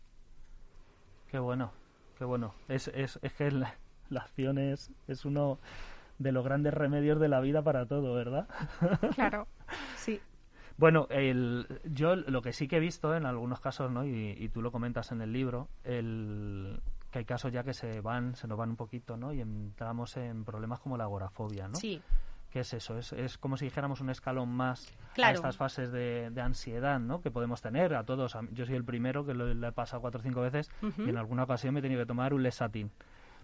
Qué 1.30 1.38
bueno, 1.38 1.72
qué 2.18 2.24
bueno. 2.24 2.54
Es, 2.68 2.88
es, 2.88 3.18
que 3.36 3.50
la, 3.50 3.76
acción 4.14 4.58
es, 4.58 4.90
es 5.08 5.24
uno 5.24 5.58
de 6.22 6.32
los 6.32 6.44
grandes 6.44 6.74
remedios 6.74 7.20
de 7.20 7.28
la 7.28 7.40
vida 7.40 7.62
para 7.62 7.86
todo, 7.86 8.14
¿verdad? 8.14 8.48
Claro, 9.14 9.46
sí. 9.96 10.20
Bueno, 10.78 11.06
el, 11.10 11.66
yo 11.84 12.16
lo 12.16 12.42
que 12.42 12.52
sí 12.52 12.66
que 12.66 12.78
he 12.78 12.80
visto 12.80 13.14
en 13.14 13.26
algunos 13.26 13.60
casos, 13.60 13.90
¿no? 13.90 14.04
Y, 14.04 14.34
y, 14.38 14.48
tú 14.48 14.62
lo 14.62 14.72
comentas 14.72 15.12
en 15.12 15.20
el 15.20 15.32
libro, 15.32 15.68
el, 15.84 16.80
que 17.10 17.20
hay 17.20 17.24
casos 17.24 17.52
ya 17.52 17.62
que 17.62 17.74
se 17.74 18.00
van, 18.00 18.34
se 18.34 18.48
nos 18.48 18.58
van 18.58 18.70
un 18.70 18.76
poquito, 18.76 19.16
¿no? 19.16 19.32
Y 19.32 19.40
entramos 19.40 20.16
en 20.16 20.44
problemas 20.44 20.80
como 20.80 20.96
la 20.96 21.04
agorafobia, 21.04 21.68
¿no? 21.68 21.74
Sí. 21.76 22.00
¿Qué 22.50 22.60
es 22.60 22.74
eso? 22.74 22.98
Es, 22.98 23.12
es 23.12 23.38
como 23.38 23.56
si 23.56 23.66
dijéramos 23.66 24.00
un 24.00 24.10
escalón 24.10 24.50
más 24.50 24.92
a 25.22 25.32
estas 25.32 25.56
fases 25.56 25.90
de, 25.90 26.30
de, 26.30 26.40
ansiedad, 26.42 27.00
¿no? 27.00 27.22
Que 27.22 27.30
podemos 27.30 27.62
tener 27.62 27.94
a 27.94 28.04
todos. 28.04 28.36
Yo 28.52 28.66
soy 28.66 28.74
el 28.74 28.84
primero 28.84 29.24
que 29.24 29.32
lo, 29.32 29.50
he 29.50 29.72
pasado 29.72 30.02
cuatro 30.02 30.20
o 30.20 30.22
cinco 30.22 30.42
veces 30.42 30.70
y 30.98 31.08
en 31.08 31.16
alguna 31.16 31.44
ocasión 31.44 31.72
me 31.72 31.80
he 31.80 31.82
tenido 31.82 32.02
que 32.02 32.06
tomar 32.06 32.34
un 32.34 32.42
lesatín 32.42 32.90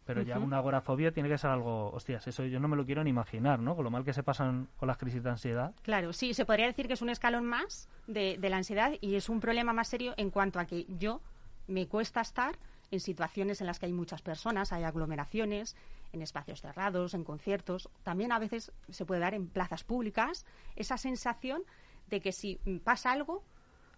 pero 0.08 0.22
ya 0.22 0.38
una 0.38 0.56
agorafobia 0.56 1.12
tiene 1.12 1.28
que 1.28 1.36
ser 1.36 1.50
algo, 1.50 1.90
hostias, 1.92 2.26
eso 2.26 2.42
yo 2.46 2.58
no 2.60 2.66
me 2.66 2.76
lo 2.76 2.86
quiero 2.86 3.04
ni 3.04 3.10
imaginar, 3.10 3.58
¿no? 3.58 3.76
Con 3.76 3.84
lo 3.84 3.90
mal 3.90 4.06
que 4.06 4.14
se 4.14 4.22
pasan 4.22 4.66
con 4.78 4.88
las 4.88 4.96
crisis 4.96 5.22
de 5.22 5.28
ansiedad. 5.28 5.74
Claro, 5.82 6.14
sí, 6.14 6.32
se 6.32 6.46
podría 6.46 6.64
decir 6.64 6.86
que 6.86 6.94
es 6.94 7.02
un 7.02 7.10
escalón 7.10 7.44
más 7.44 7.90
de, 8.06 8.38
de 8.38 8.48
la 8.48 8.56
ansiedad 8.56 8.92
y 9.02 9.16
es 9.16 9.28
un 9.28 9.38
problema 9.38 9.74
más 9.74 9.88
serio 9.88 10.14
en 10.16 10.30
cuanto 10.30 10.60
a 10.60 10.64
que 10.64 10.86
yo 10.88 11.20
me 11.66 11.88
cuesta 11.88 12.22
estar 12.22 12.56
en 12.90 13.00
situaciones 13.00 13.60
en 13.60 13.66
las 13.66 13.78
que 13.78 13.84
hay 13.84 13.92
muchas 13.92 14.22
personas, 14.22 14.72
hay 14.72 14.84
aglomeraciones, 14.84 15.76
en 16.14 16.22
espacios 16.22 16.62
cerrados, 16.62 17.12
en 17.12 17.22
conciertos. 17.22 17.90
También 18.02 18.32
a 18.32 18.38
veces 18.38 18.72
se 18.88 19.04
puede 19.04 19.20
dar 19.20 19.34
en 19.34 19.46
plazas 19.46 19.84
públicas 19.84 20.46
esa 20.74 20.96
sensación 20.96 21.64
de 22.06 22.22
que 22.22 22.32
si 22.32 22.58
pasa 22.82 23.12
algo 23.12 23.44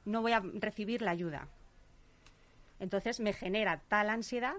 no 0.04 0.22
voy 0.22 0.32
a 0.32 0.42
recibir 0.54 1.02
la 1.02 1.12
ayuda. 1.12 1.46
Entonces 2.80 3.20
me 3.20 3.32
genera 3.32 3.80
tal 3.86 4.10
ansiedad 4.10 4.54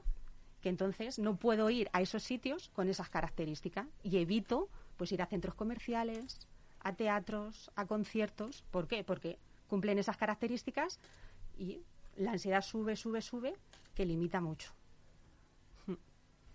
que 0.62 0.70
entonces 0.70 1.20
no 1.20 1.36
puedo 1.36 1.70
ir 1.70 1.90
a 1.94 2.02
esos 2.02 2.24
sitios 2.24 2.70
con 2.70 2.88
esas 2.88 3.10
características 3.10 3.88
y 4.04 4.18
evito 4.18 4.70
pues 4.98 5.12
ir 5.12 5.22
a 5.22 5.26
centros 5.26 5.56
comerciales, 5.56 6.48
a 6.80 6.94
teatros, 6.94 7.72
a 7.76 7.86
conciertos. 7.86 8.64
¿Por 8.72 8.88
qué? 8.88 9.04
Porque 9.04 9.40
cumplen 9.68 9.98
esas 9.98 10.18
características 10.18 11.00
y 11.58 11.82
la 12.16 12.32
ansiedad 12.32 12.62
sube, 12.62 12.96
sube, 12.96 13.22
sube, 13.22 13.56
que 13.96 14.06
limita 14.06 14.42
mucho. 14.42 14.72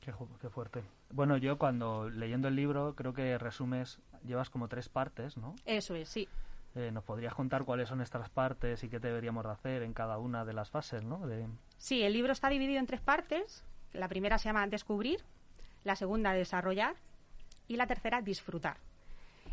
Qué, 0.00 0.12
qué, 0.40 0.48
fuerte. 0.48 0.84
Bueno, 1.10 1.36
yo 1.36 1.58
cuando 1.58 2.08
leyendo 2.08 2.46
el 2.46 2.54
libro 2.54 2.94
creo 2.94 3.12
que 3.12 3.38
resumes, 3.38 3.98
llevas 4.24 4.50
como 4.50 4.68
tres 4.68 4.88
partes, 4.88 5.36
¿no? 5.36 5.56
Eso 5.64 5.96
es, 5.96 6.08
sí. 6.08 6.28
Eh, 6.76 6.92
¿Nos 6.92 7.04
podrías 7.04 7.34
contar 7.34 7.64
cuáles 7.64 7.88
son 7.88 8.02
estas 8.02 8.28
partes 8.28 8.84
y 8.84 8.88
qué 8.88 9.00
deberíamos 9.00 9.44
de 9.44 9.50
hacer 9.50 9.82
en 9.82 9.94
cada 9.94 10.18
una 10.18 10.44
de 10.44 10.52
las 10.52 10.70
fases, 10.70 11.02
¿no? 11.02 11.26
De... 11.26 11.48
Sí, 11.78 12.02
el 12.02 12.12
libro 12.12 12.32
está 12.32 12.48
dividido 12.50 12.78
en 12.78 12.86
tres 12.86 13.00
partes. 13.00 13.64
La 13.96 14.08
primera 14.08 14.38
se 14.38 14.48
llama 14.48 14.66
descubrir, 14.66 15.24
la 15.84 15.96
segunda 15.96 16.32
desarrollar 16.32 16.96
y 17.66 17.76
la 17.76 17.86
tercera 17.86 18.20
disfrutar. 18.20 18.76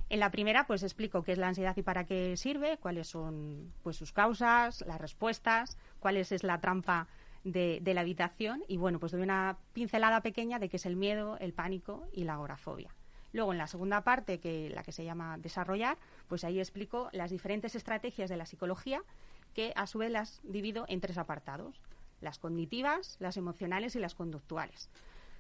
En 0.09 0.19
la 0.19 0.31
primera, 0.31 0.67
pues 0.67 0.83
explico 0.83 1.23
qué 1.23 1.31
es 1.31 1.37
la 1.37 1.47
ansiedad 1.47 1.75
y 1.77 1.81
para 1.81 2.05
qué 2.05 2.35
sirve, 2.37 2.77
cuáles 2.77 3.07
son 3.07 3.71
pues 3.81 3.95
sus 3.95 4.11
causas, 4.11 4.81
las 4.85 4.99
respuestas, 4.99 5.77
cuál 5.99 6.17
es, 6.17 6.43
la 6.43 6.59
trampa 6.59 7.07
de, 7.43 7.81
la 7.83 8.01
habitación 8.01 8.63
y 8.67 8.77
bueno, 8.77 8.99
pues 8.99 9.11
doy 9.11 9.21
una 9.21 9.57
pincelada 9.73 10.21
pequeña 10.21 10.59
de 10.59 10.69
qué 10.69 10.77
es 10.77 10.85
el 10.85 10.95
miedo, 10.95 11.37
el 11.39 11.53
pánico 11.53 12.05
y 12.11 12.25
la 12.25 12.33
agorafobia. 12.33 12.93
Luego, 13.31 13.51
en 13.53 13.57
la 13.57 13.65
segunda 13.65 14.01
parte, 14.01 14.39
que 14.39 14.69
la 14.69 14.83
que 14.83 14.91
se 14.91 15.05
llama 15.05 15.37
desarrollar, 15.39 15.97
pues 16.27 16.43
ahí 16.43 16.59
explico 16.59 17.09
las 17.13 17.31
diferentes 17.31 17.73
estrategias 17.73 18.29
de 18.29 18.37
la 18.37 18.45
psicología 18.45 19.01
que 19.55 19.73
a 19.75 19.87
su 19.87 19.99
vez 19.99 20.11
las 20.11 20.41
divido 20.43 20.85
en 20.87 21.01
tres 21.01 21.17
apartados 21.17 21.81
las 22.23 22.39
cognitivas, 22.39 23.17
las 23.19 23.37
emocionales 23.37 23.95
y 23.95 23.99
las 23.99 24.15
conductuales. 24.15 24.89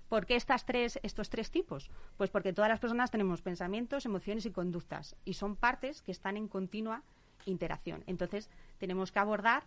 ¿Por 0.09 0.25
qué 0.25 0.35
estas 0.35 0.65
tres, 0.65 0.99
estos 1.01 1.29
tres 1.29 1.49
tipos? 1.49 1.89
Pues 2.17 2.29
porque 2.29 2.53
todas 2.53 2.69
las 2.69 2.79
personas 2.79 3.09
tenemos 3.09 3.41
pensamientos, 3.41 4.05
emociones 4.05 4.45
y 4.45 4.51
conductas 4.51 5.15
y 5.25 5.33
son 5.33 5.55
partes 5.55 6.01
que 6.01 6.11
están 6.11 6.37
en 6.37 6.47
continua 6.47 7.01
interacción. 7.45 8.03
Entonces, 8.05 8.49
tenemos 8.77 9.11
que 9.11 9.19
abordar 9.19 9.63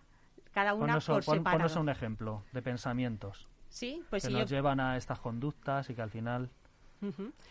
cada 0.53 0.75
una 0.75 1.01
por 1.01 1.25
separado. 1.25 1.59
Ponos 1.59 1.77
un 1.77 1.89
ejemplo 1.89 2.45
de 2.53 2.63
pensamientos 2.63 3.49
sí, 3.69 4.03
pues 4.11 4.27
que 4.27 4.33
nos 4.33 4.49
llevan 4.49 4.81
a 4.81 4.97
estas 4.97 5.21
conductas 5.21 5.91
y 5.91 5.95
que 5.95 6.03
al 6.03 6.11
final... 6.11 6.51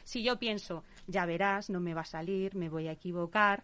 Si 0.03 0.23
yo 0.23 0.37
pienso, 0.37 0.83
ya 1.07 1.25
verás, 1.25 1.69
no 1.69 1.79
me 1.79 1.93
va 1.93 2.01
a 2.01 2.05
salir, 2.05 2.55
me 2.55 2.67
voy 2.67 2.87
a 2.87 2.91
equivocar, 2.91 3.63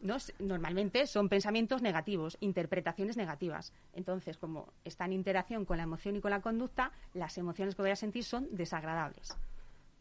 ¿no? 0.00 0.16
normalmente 0.38 1.06
son 1.06 1.28
pensamientos 1.28 1.82
negativos, 1.82 2.36
interpretaciones 2.40 3.16
negativas. 3.16 3.72
Entonces, 3.92 4.36
como 4.36 4.72
está 4.84 5.04
en 5.04 5.12
interacción 5.12 5.64
con 5.64 5.76
la 5.76 5.84
emoción 5.84 6.16
y 6.16 6.20
con 6.20 6.30
la 6.30 6.40
conducta, 6.40 6.92
las 7.14 7.36
emociones 7.38 7.74
que 7.74 7.82
voy 7.82 7.90
a 7.90 7.96
sentir 7.96 8.24
son 8.24 8.48
desagradables. 8.50 9.36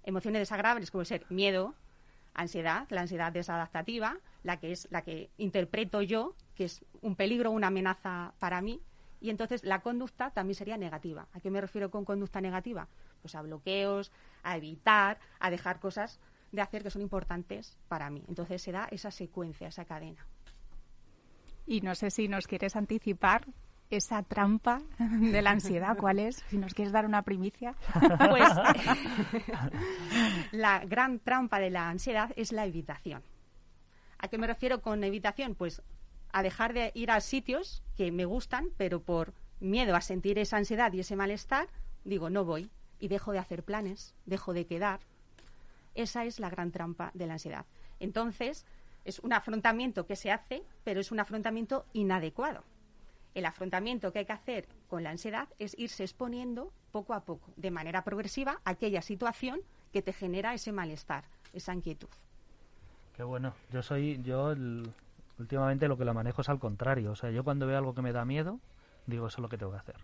Emociones 0.03 0.41
desagradables 0.41 0.91
como 0.91 1.05
ser 1.05 1.25
miedo, 1.29 1.75
ansiedad, 2.33 2.87
la 2.89 3.01
ansiedad 3.01 3.31
desadaptativa, 3.31 4.17
la 4.43 4.57
que 4.57 4.71
es 4.71 4.87
la 4.91 5.01
que 5.01 5.29
interpreto 5.37 6.01
yo, 6.01 6.35
que 6.55 6.65
es 6.65 6.85
un 7.01 7.15
peligro, 7.15 7.51
una 7.51 7.67
amenaza 7.67 8.33
para 8.39 8.61
mí, 8.61 8.81
y 9.21 9.29
entonces 9.29 9.65
la 9.65 9.81
conducta 9.81 10.31
también 10.31 10.55
sería 10.55 10.77
negativa. 10.77 11.27
¿A 11.33 11.41
qué 11.41 11.51
me 11.51 11.59
refiero 11.59 11.91
con 11.91 12.05
conducta 12.05 12.39
negativa? 12.39 12.87
Pues 13.21 13.35
a 13.35 13.41
bloqueos, 13.41 14.11
a 14.43 14.55
evitar, 14.55 15.19
a 15.39 15.49
dejar 15.49 15.79
cosas 15.81 16.19
de 16.51 16.61
hacer 16.61 16.83
que 16.83 16.89
son 16.89 17.01
importantes 17.01 17.77
para 17.87 18.09
mí. 18.09 18.23
Entonces 18.27 18.61
se 18.61 18.71
da 18.71 18.87
esa 18.91 19.11
secuencia, 19.11 19.67
esa 19.67 19.85
cadena. 19.85 20.25
Y 21.65 21.81
no 21.81 21.95
sé 21.95 22.09
si 22.09 22.27
nos 22.27 22.47
quieres 22.47 22.75
anticipar 22.75 23.45
esa 23.89 24.23
trampa 24.23 24.81
de 24.99 25.41
la 25.41 25.51
ansiedad, 25.51 25.97
¿cuál 25.97 26.19
es? 26.19 26.43
Si 26.47 26.57
nos 26.57 26.73
quieres 26.73 26.91
dar 26.91 27.05
una 27.05 27.23
primicia. 27.23 27.75
Pues 28.29 28.49
la 30.51 30.83
gran 30.85 31.19
trampa 31.19 31.59
de 31.59 31.69
la 31.69 31.89
ansiedad 31.89 32.31
es 32.35 32.51
la 32.51 32.65
evitación. 32.65 33.23
¿A 34.17 34.27
qué 34.27 34.37
me 34.37 34.47
refiero 34.47 34.81
con 34.81 35.03
evitación? 35.03 35.55
Pues 35.55 35.81
a 36.31 36.43
dejar 36.43 36.73
de 36.73 36.91
ir 36.93 37.11
a 37.11 37.21
sitios 37.21 37.83
que 37.95 38.11
me 38.11 38.25
gustan, 38.25 38.69
pero 38.77 39.01
por 39.01 39.33
miedo 39.59 39.95
a 39.95 40.01
sentir 40.01 40.37
esa 40.37 40.57
ansiedad 40.57 40.91
y 40.93 40.99
ese 40.99 41.15
malestar, 41.15 41.67
digo, 42.03 42.29
no 42.29 42.45
voy 42.45 42.69
y 42.99 43.07
dejo 43.07 43.31
de 43.31 43.39
hacer 43.39 43.63
planes, 43.63 44.13
dejo 44.25 44.53
de 44.53 44.65
quedar, 44.65 44.99
esa 45.95 46.25
es 46.25 46.39
la 46.39 46.49
gran 46.49 46.71
trampa 46.71 47.11
de 47.13 47.27
la 47.27 47.33
ansiedad. 47.33 47.65
Entonces, 47.99 48.65
es 49.05 49.19
un 49.19 49.33
afrontamiento 49.33 50.05
que 50.05 50.15
se 50.15 50.31
hace, 50.31 50.63
pero 50.83 50.99
es 50.99 51.11
un 51.11 51.19
afrontamiento 51.19 51.85
inadecuado. 51.93 52.63
El 53.33 53.45
afrontamiento 53.45 54.11
que 54.11 54.19
hay 54.19 54.25
que 54.25 54.33
hacer 54.33 54.67
con 54.87 55.03
la 55.03 55.11
ansiedad 55.11 55.47
es 55.59 55.77
irse 55.77 56.03
exponiendo 56.03 56.71
poco 56.91 57.13
a 57.13 57.21
poco, 57.21 57.51
de 57.55 57.71
manera 57.71 58.03
progresiva, 58.03 58.59
a 58.65 58.71
aquella 58.71 59.01
situación 59.01 59.61
que 59.93 60.01
te 60.01 60.13
genera 60.13 60.53
ese 60.53 60.71
malestar, 60.71 61.25
esa 61.53 61.73
inquietud. 61.73 62.09
Qué 63.15 63.23
bueno. 63.23 63.53
Yo 63.71 63.83
soy, 63.83 64.21
yo 64.23 64.55
últimamente 65.37 65.87
lo 65.87 65.97
que 65.97 66.05
la 66.05 66.13
manejo 66.13 66.41
es 66.41 66.49
al 66.49 66.59
contrario. 66.59 67.11
O 67.11 67.15
sea, 67.15 67.31
yo 67.31 67.43
cuando 67.43 67.67
veo 67.67 67.77
algo 67.77 67.93
que 67.93 68.01
me 68.01 68.11
da 68.11 68.25
miedo, 68.25 68.59
digo, 69.05 69.27
eso 69.27 69.37
es 69.37 69.41
lo 69.41 69.49
que 69.49 69.57
tengo 69.57 69.71
que 69.71 69.79
hacer. 69.79 69.95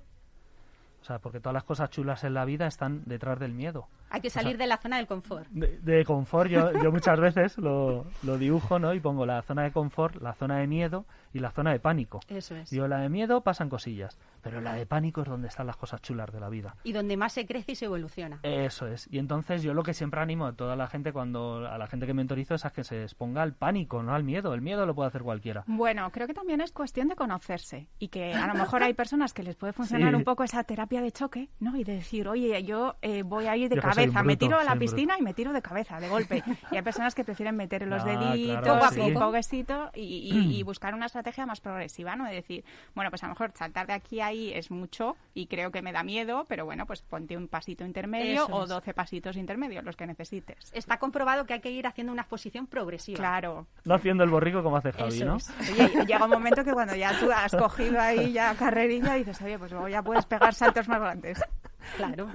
O 1.05 1.07
sea, 1.07 1.19
porque 1.19 1.39
todas 1.39 1.53
las 1.53 1.63
cosas 1.63 1.91
chulas 1.91 2.23
en 2.23 2.33
la 2.33 2.45
vida 2.45 2.65
están 2.65 3.03
detrás 3.05 3.37
del 3.37 3.53
miedo. 3.53 3.87
Hay 4.09 4.21
que 4.21 4.31
salir 4.31 4.57
de 4.57 4.65
la 4.65 4.77
zona 4.77 4.97
del 4.97 5.05
confort. 5.05 5.47
De, 5.49 6.03
confort, 6.03 6.49
yo, 6.49 6.71
yo 6.81 6.91
muchas 6.91 7.19
veces 7.19 7.59
lo, 7.59 8.07
lo, 8.23 8.39
dibujo, 8.39 8.79
¿no? 8.79 8.91
Y 8.91 8.99
pongo 8.99 9.23
la 9.23 9.43
zona 9.43 9.61
de 9.61 9.71
confort, 9.71 10.19
la 10.19 10.33
zona 10.33 10.57
de 10.57 10.65
miedo 10.65 11.05
y 11.31 11.39
la 11.39 11.51
zona 11.51 11.73
de 11.73 11.79
pánico. 11.79 12.21
Eso 12.27 12.55
es. 12.55 12.71
Digo, 12.71 12.87
la 12.87 13.01
de 13.01 13.09
miedo 13.09 13.41
pasan 13.41 13.69
cosillas, 13.69 14.17
pero 14.41 14.61
la 14.61 14.73
de 14.73 14.85
pánico 14.85 15.21
es 15.21 15.27
donde 15.27 15.47
están 15.47 15.67
las 15.67 15.75
cosas 15.75 16.01
chulas 16.01 16.31
de 16.31 16.39
la 16.39 16.49
vida. 16.49 16.75
Y 16.83 16.93
donde 16.93 17.17
más 17.17 17.33
se 17.33 17.45
crece 17.45 17.73
y 17.73 17.75
se 17.75 17.85
evoluciona. 17.85 18.39
Eso 18.41 18.87
es. 18.87 19.07
Y 19.11 19.19
entonces 19.19 19.61
yo 19.61 19.73
lo 19.73 19.83
que 19.83 19.93
siempre 19.93 20.21
animo 20.21 20.45
a 20.45 20.53
toda 20.53 20.75
la 20.75 20.87
gente 20.87 21.11
cuando 21.11 21.67
a 21.67 21.77
la 21.77 21.87
gente 21.87 22.07
que 22.07 22.13
mentorizo 22.13 22.55
es 22.55 22.63
a 22.63 22.69
que 22.69 22.83
se 22.83 23.03
exponga 23.03 23.41
al 23.41 23.53
pánico, 23.53 24.01
no 24.01 24.15
al 24.15 24.23
miedo. 24.23 24.53
El 24.53 24.61
miedo 24.61 24.85
lo 24.85 24.95
puede 24.95 25.09
hacer 25.09 25.23
cualquiera. 25.23 25.65
Bueno, 25.67 26.09
creo 26.11 26.25
que 26.25 26.33
también 26.33 26.61
es 26.61 26.71
cuestión 26.71 27.09
de 27.09 27.15
conocerse 27.15 27.89
y 27.99 28.07
que 28.07 28.33
a 28.33 28.47
lo 28.47 28.53
mejor 28.53 28.81
hay 28.81 28.93
personas 28.95 29.33
que 29.33 29.43
les 29.43 29.55
puede 29.55 29.73
funcionar 29.73 30.15
un 30.15 30.23
poco 30.23 30.43
esa 30.43 30.63
terapia 30.63 30.94
terapia 30.95 31.01
de 31.01 31.11
choque, 31.11 31.49
¿no? 31.59 31.75
Y 31.77 31.83
de 31.83 31.95
decir, 31.95 32.27
oye, 32.27 32.63
yo 32.63 32.95
eh, 33.01 33.23
voy 33.23 33.47
a 33.47 33.55
ir 33.57 33.69
de 33.69 33.75
Yo 33.75 33.81
cabeza, 33.81 34.23
me 34.23 34.37
tiro 34.37 34.57
a 34.57 34.63
la 34.63 34.71
bruto. 34.75 34.79
piscina 34.91 35.15
y 35.19 35.21
me 35.21 35.33
tiro 35.33 35.51
de 35.53 35.61
cabeza, 35.61 35.99
de 35.99 36.07
golpe. 36.09 36.43
Y 36.71 36.75
hay 36.77 36.81
personas 36.81 37.13
que 37.15 37.23
prefieren 37.23 37.55
meter 37.55 37.85
los 37.87 38.03
Ah, 38.03 38.05
deditos, 38.05 38.61
claro, 38.63 38.89
sí. 38.91 39.01
y 39.01 39.11
poco. 39.13 39.25
poquecito 39.27 39.91
y, 39.93 40.01
y- 40.01 40.57
y 40.59 40.63
buscar 40.63 40.93
una 40.93 41.05
estrategia 41.07 41.45
más 41.45 41.59
progresiva, 41.61 42.15
¿no? 42.15 42.25
De 42.25 42.33
decir, 42.35 42.63
bueno, 42.93 43.09
pues 43.09 43.23
a 43.23 43.27
lo 43.27 43.33
mejor 43.33 43.51
saltar 43.55 43.87
de 43.87 43.93
aquí 43.93 44.19
a 44.21 44.25
ahí 44.27 44.51
es 44.53 44.71
mucho 44.71 45.15
y 45.33 45.45
creo 45.47 45.71
que 45.71 45.81
me 45.83 45.91
da 45.91 46.03
miedo, 46.03 46.45
pero 46.47 46.65
bueno, 46.65 46.85
pues 46.87 47.01
ponte 47.03 47.37
un 47.37 47.47
pasito 47.47 47.85
intermedio 47.85 48.45
Eso 48.45 48.55
o 48.55 48.63
es. 48.63 48.69
12 48.69 48.93
pasitos 48.93 49.35
intermedios, 49.37 49.83
los 49.83 49.95
que 49.95 50.07
necesites. 50.07 50.71
Está 50.73 50.97
comprobado 50.97 51.45
que 51.45 51.53
hay 51.53 51.59
que 51.61 51.69
ir 51.71 51.85
haciendo 51.87 52.11
una 52.11 52.23
exposición 52.23 52.65
progresiva. 52.67 53.17
Claro. 53.17 53.67
No 53.83 53.93
haciendo 53.95 54.23
el 54.23 54.29
borrico 54.31 54.63
como 54.63 54.77
hace 54.77 54.91
Javi, 54.91 55.15
Eso 55.17 55.25
¿no? 55.25 55.35
es. 55.37 55.51
Oye, 55.71 56.05
llega 56.05 56.25
un 56.25 56.31
momento 56.31 56.63
que 56.63 56.73
cuando 56.73 56.95
ya 56.95 57.17
tú 57.19 57.31
has 57.31 57.55
cogido 57.55 57.99
ahí 58.01 58.31
ya 58.33 58.55
carrerilla 58.55 59.13
dices, 59.13 59.39
oye, 59.41 59.59
pues 59.59 59.71
luego 59.71 59.87
ya 59.87 60.01
puedes 60.01 60.25
pegar 60.25 60.53
saltos 60.53 60.84
más 60.87 60.99
grandes. 60.99 61.41
Claro. 61.97 62.27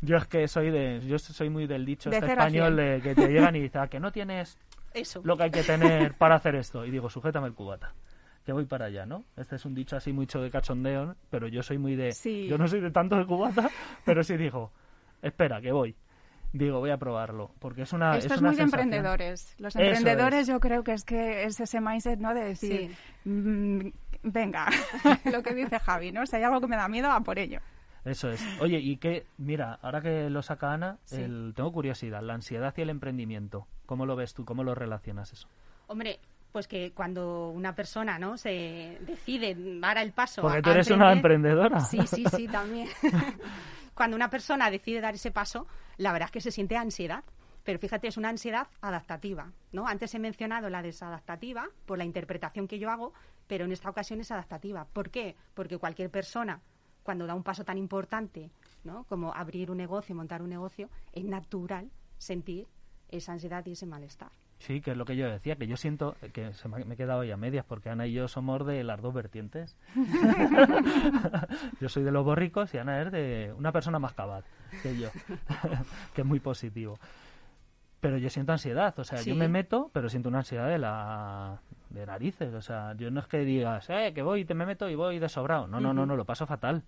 Yo 0.00 0.16
es 0.16 0.26
que 0.26 0.48
soy 0.48 0.72
de, 0.72 1.00
yo 1.06 1.16
soy 1.20 1.48
muy 1.48 1.68
del 1.68 1.86
dicho 1.86 2.10
De 2.10 2.16
este 2.16 2.32
español 2.32 2.74
de 2.74 3.00
que 3.00 3.14
te 3.14 3.28
llegan 3.28 3.54
y 3.54 3.60
dicen, 3.60 3.82
"¿A 3.82 3.86
que 3.86 4.00
no 4.00 4.10
tienes 4.10 4.58
Eso. 4.94 5.20
lo 5.22 5.36
que 5.36 5.44
hay 5.44 5.50
que 5.52 5.62
tener 5.62 6.14
para 6.14 6.34
hacer 6.34 6.56
esto. 6.56 6.84
Y 6.84 6.90
digo, 6.90 7.08
sujétame 7.08 7.46
el 7.46 7.54
cubata. 7.54 7.92
Que 8.44 8.52
voy 8.52 8.64
para 8.64 8.86
allá, 8.86 9.06
¿no? 9.06 9.22
Este 9.36 9.54
es 9.54 9.64
un 9.64 9.76
dicho 9.76 9.96
así 9.96 10.12
mucho 10.12 10.40
de 10.42 10.50
cachondeo, 10.50 11.06
¿no? 11.06 11.16
pero 11.30 11.46
yo 11.46 11.62
soy 11.62 11.78
muy 11.78 11.94
de... 11.94 12.10
Sí. 12.10 12.48
Yo 12.48 12.58
no 12.58 12.66
soy 12.66 12.80
de 12.80 12.90
tanto 12.90 13.14
de 13.14 13.26
cubata, 13.26 13.70
pero 14.04 14.24
sí 14.24 14.36
digo, 14.36 14.72
espera, 15.22 15.60
que 15.60 15.70
voy. 15.70 15.94
Digo, 16.52 16.80
voy 16.80 16.90
a 16.90 16.96
probarlo, 16.96 17.52
porque 17.60 17.82
es 17.82 17.92
una 17.92 18.16
Esto 18.18 18.34
es, 18.34 18.40
una 18.40 18.48
muy 18.48 18.56
de 18.56 18.62
emprendedores. 18.64 19.54
Los 19.60 19.76
emprendedores 19.76 20.40
es. 20.40 20.46
yo 20.48 20.58
creo 20.58 20.82
que 20.82 20.94
es 20.94 21.04
que 21.04 21.44
es 21.44 21.60
ese 21.60 21.80
mindset, 21.80 22.18
¿no? 22.18 22.34
De 22.34 22.40
decir, 22.44 22.90
Sí. 23.22 23.28
"Mm, 23.30 23.88
venga, 24.24 24.66
lo 25.32 25.44
que 25.44 25.54
dice 25.54 25.78
Javi, 25.78 26.10
¿no? 26.10 26.26
Si 26.26 26.34
hay 26.34 26.42
algo 26.42 26.60
que 26.60 26.66
me 26.66 26.74
da 26.76 26.88
miedo, 26.88 27.08
a 27.10 27.20
por 27.20 27.38
ello. 27.38 27.60
Eso 28.06 28.30
es. 28.30 28.42
Oye, 28.60 28.78
y 28.78 28.96
que, 28.96 29.26
mira, 29.36 29.78
ahora 29.82 30.00
que 30.00 30.30
lo 30.30 30.40
saca 30.40 30.72
Ana, 30.72 30.98
Sí. 31.04 31.20
el- 31.22 31.52
tengo 31.54 31.72
curiosidad, 31.72 32.22
la 32.22 32.34
ansiedad 32.34 32.72
y 32.76 32.80
el 32.82 32.90
emprendimiento. 32.90 33.66
¿Cómo 33.84 34.06
lo 34.06 34.16
ves 34.16 34.32
tú? 34.32 34.44
¿Cómo 34.44 34.64
lo 34.64 34.74
relacionas 34.74 35.32
eso? 35.32 35.48
Hombre, 35.88 36.18
pues 36.52 36.66
que 36.68 36.92
cuando 36.92 37.50
una 37.50 37.74
persona 37.74 38.18
no 38.18 38.38
se 38.38 38.96
decide 39.02 39.54
dar 39.80 39.98
el 39.98 40.12
paso 40.12 40.40
Porque 40.42 40.58
a- 40.58 40.62
tú 40.62 40.70
a 40.70 40.72
eres 40.74 40.90
una 40.90 41.12
emprendedora. 41.12 41.80
Sí, 41.80 41.98
sí, 42.06 42.24
sí, 42.34 42.48
también. 42.48 42.88
cuando 43.94 44.16
una 44.16 44.30
persona 44.30 44.70
decide 44.70 45.00
dar 45.00 45.14
ese 45.14 45.30
paso, 45.30 45.66
la 45.96 46.12
verdad 46.12 46.26
es 46.28 46.32
que 46.32 46.40
se 46.40 46.50
siente 46.50 46.76
ansiedad. 46.76 47.24
Pero 47.64 47.80
fíjate, 47.80 48.06
es 48.06 48.16
una 48.16 48.28
ansiedad 48.28 48.68
adaptativa, 48.80 49.50
¿no? 49.72 49.88
Antes 49.88 50.14
he 50.14 50.20
mencionado 50.20 50.70
la 50.70 50.82
desadaptativa 50.82 51.66
por 51.84 51.98
la 51.98 52.04
interpretación 52.04 52.68
que 52.68 52.78
yo 52.78 52.90
hago, 52.90 53.12
pero 53.48 53.64
en 53.64 53.72
esta 53.72 53.90
ocasión 53.90 54.20
es 54.20 54.30
adaptativa. 54.30 54.84
¿Por 54.92 55.10
qué? 55.10 55.34
Porque 55.52 55.76
cualquier 55.76 56.08
persona, 56.08 56.60
cuando 57.06 57.26
da 57.26 57.34
un 57.34 57.44
paso 57.44 57.64
tan 57.64 57.78
importante, 57.78 58.50
¿no? 58.84 59.04
Como 59.04 59.32
abrir 59.32 59.70
un 59.70 59.78
negocio, 59.78 60.14
montar 60.14 60.42
un 60.42 60.50
negocio, 60.50 60.90
es 61.12 61.24
natural 61.24 61.88
sentir 62.18 62.66
esa 63.08 63.32
ansiedad 63.32 63.64
y 63.64 63.72
ese 63.72 63.86
malestar. 63.86 64.30
Sí, 64.58 64.80
que 64.80 64.92
es 64.92 64.96
lo 64.96 65.04
que 65.04 65.16
yo 65.16 65.30
decía, 65.30 65.56
que 65.56 65.66
yo 65.66 65.76
siento 65.76 66.16
que 66.32 66.52
se 66.54 66.68
me, 66.68 66.80
he 66.80 66.96
quedado 66.96 67.20
ahí 67.20 67.30
a 67.30 67.36
medias, 67.36 67.64
porque 67.64 67.90
Ana 67.90 68.06
y 68.06 68.12
yo 68.12 68.26
somos 68.26 68.66
de 68.66 68.82
las 68.82 69.00
dos 69.00 69.14
vertientes. 69.14 69.76
yo 71.80 71.88
soy 71.88 72.02
de 72.02 72.10
los 72.10 72.24
borricos 72.24 72.74
y 72.74 72.78
Ana 72.78 73.02
es 73.02 73.12
de 73.12 73.54
una 73.56 73.70
persona 73.70 73.98
más 73.98 74.14
cabal 74.14 74.44
que 74.82 74.98
yo, 74.98 75.10
que 76.14 76.22
es 76.22 76.26
muy 76.26 76.40
positivo. 76.40 76.98
Pero 78.00 78.18
yo 78.18 78.30
siento 78.30 78.52
ansiedad, 78.52 78.98
o 78.98 79.04
sea, 79.04 79.22
yo 79.22 79.36
me 79.36 79.48
meto, 79.48 79.90
pero 79.92 80.08
siento 80.08 80.28
una 80.28 80.38
ansiedad 80.38 80.68
de 80.68 80.78
la 80.78 81.60
de 81.90 82.04
narices, 82.06 82.52
o 82.54 82.60
sea, 82.62 82.94
yo 82.96 83.10
no 83.10 83.20
es 83.20 83.26
que 83.26 83.38
digas, 83.38 83.88
eh, 83.90 84.12
que 84.14 84.22
voy, 84.22 84.44
te 84.44 84.54
me 84.54 84.66
meto 84.66 84.88
y 84.88 84.94
voy 84.94 85.18
de 85.18 85.28
sobrado. 85.28 85.66
No, 85.66 85.80
no, 85.80 85.94
no, 85.94 86.04
no, 86.06 86.16
lo 86.16 86.24
paso 86.24 86.46
fatal. 86.46 86.82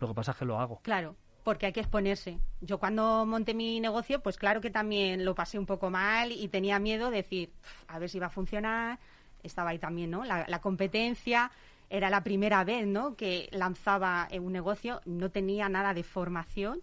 Lo 0.00 0.08
que 0.08 0.14
pasa 0.14 0.32
es 0.32 0.38
que 0.38 0.44
lo 0.44 0.60
hago. 0.60 0.80
Claro, 0.82 1.16
porque 1.44 1.66
hay 1.66 1.72
que 1.72 1.80
exponerse. 1.80 2.38
Yo 2.60 2.78
cuando 2.78 3.24
monté 3.26 3.54
mi 3.54 3.80
negocio, 3.80 4.20
pues 4.20 4.36
claro 4.36 4.60
que 4.60 4.70
también 4.70 5.24
lo 5.24 5.34
pasé 5.34 5.58
un 5.58 5.66
poco 5.66 5.90
mal 5.90 6.30
y 6.30 6.48
tenía 6.48 6.78
miedo 6.78 7.10
de 7.10 7.18
decir, 7.18 7.52
"Uf, 7.62 7.84
a 7.88 7.98
ver 7.98 8.08
si 8.08 8.18
va 8.18 8.26
a 8.26 8.30
funcionar. 8.30 8.98
Estaba 9.42 9.70
ahí 9.70 9.78
también, 9.78 10.10
¿no? 10.10 10.24
La, 10.24 10.44
la 10.48 10.60
competencia. 10.60 11.50
Era 11.90 12.10
la 12.10 12.22
primera 12.22 12.64
vez, 12.64 12.86
¿no? 12.86 13.16
Que 13.16 13.48
lanzaba 13.50 14.28
eh, 14.30 14.40
un 14.40 14.52
negocio, 14.52 15.00
no 15.06 15.30
tenía 15.30 15.68
nada 15.70 15.94
de 15.94 16.02
formación. 16.02 16.80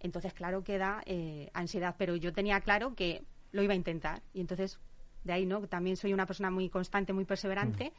Entonces, 0.00 0.32
claro 0.34 0.64
que 0.64 0.78
da 0.78 1.02
eh, 1.06 1.48
ansiedad, 1.54 1.94
pero 1.96 2.16
yo 2.16 2.32
tenía 2.32 2.60
claro 2.60 2.94
que 2.94 3.22
lo 3.52 3.62
iba 3.62 3.72
a 3.72 3.76
intentar. 3.76 4.22
Y 4.34 4.40
entonces, 4.40 4.80
de 5.26 5.32
ahí, 5.32 5.46
¿no? 5.46 5.60
También 5.66 5.96
soy 5.96 6.12
una 6.12 6.26
persona 6.26 6.50
muy 6.50 6.68
constante, 6.68 7.12
muy 7.12 7.24
perseverante 7.24 7.92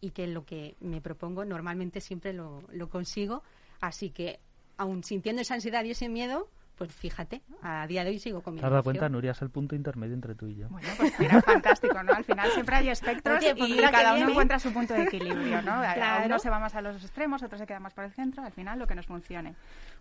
y 0.00 0.10
que 0.10 0.26
lo 0.26 0.44
que 0.44 0.76
me 0.80 1.00
propongo 1.00 1.44
normalmente 1.44 2.00
siempre 2.00 2.32
lo, 2.32 2.62
lo 2.72 2.88
consigo. 2.88 3.42
Así 3.80 4.10
que, 4.10 4.40
aun 4.76 5.04
sintiendo 5.04 5.42
esa 5.42 5.54
ansiedad 5.54 5.84
y 5.84 5.90
ese 5.90 6.08
miedo, 6.08 6.48
pues 6.80 6.94
fíjate, 6.94 7.42
a 7.60 7.86
día 7.86 8.04
de 8.04 8.08
hoy 8.08 8.18
sigo 8.18 8.40
con 8.40 8.54
mi 8.54 8.60
¿Te 8.60 8.64
has 8.64 8.72
dado 8.72 8.82
cuenta, 8.82 9.06
Nuria? 9.10 9.32
Es 9.32 9.42
el 9.42 9.50
punto 9.50 9.74
intermedio 9.74 10.14
entre 10.14 10.34
tú 10.34 10.46
y 10.46 10.54
yo. 10.54 10.70
Bueno, 10.70 10.88
pues 10.96 11.12
mira, 11.20 11.42
fantástico, 11.42 12.02
¿no? 12.02 12.14
Al 12.14 12.24
final 12.24 12.50
siempre 12.52 12.76
hay 12.76 12.88
espectros 12.88 13.36
Oye, 13.36 13.54
pues 13.54 13.68
y 13.68 13.76
cada 13.76 14.14
uno 14.14 14.30
encuentra 14.30 14.58
su 14.58 14.72
punto 14.72 14.94
de 14.94 15.02
equilibrio, 15.02 15.60
¿no? 15.60 15.78
Claro. 15.82 16.24
Uno 16.24 16.38
se 16.38 16.48
va 16.48 16.58
más 16.58 16.74
a 16.74 16.80
los 16.80 16.96
extremos, 17.04 17.42
otro 17.42 17.58
se 17.58 17.66
queda 17.66 17.80
más 17.80 17.92
por 17.92 18.04
el 18.04 18.12
centro, 18.12 18.42
al 18.42 18.52
final 18.52 18.78
lo 18.78 18.86
que 18.86 18.94
nos 18.94 19.04
funcione. 19.04 19.56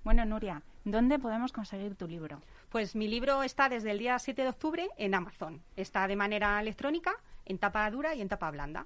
Bueno, 0.06 0.24
Nuria, 0.24 0.62
¿dónde 0.86 1.20
podemos 1.20 1.52
conseguir 1.52 1.96
tu 1.96 2.08
libro? 2.08 2.39
Pues 2.70 2.96
mi 2.96 3.10
libro 3.10 3.44
está 3.44 3.68
desde 3.68 3.92
el 3.92 4.00
día 4.00 4.18
7 4.18 4.42
de 4.42 4.48
octubre 4.48 4.88
en 4.96 5.15
Amazon. 5.15 5.62
Está 5.76 6.08
de 6.08 6.15
manera 6.15 6.62
electrónica, 6.62 7.12
en 7.44 7.58
tapa 7.58 7.92
dura 7.92 8.15
y 8.15 8.22
en 8.22 8.30
tapa 8.30 8.50
blanda. 8.52 8.86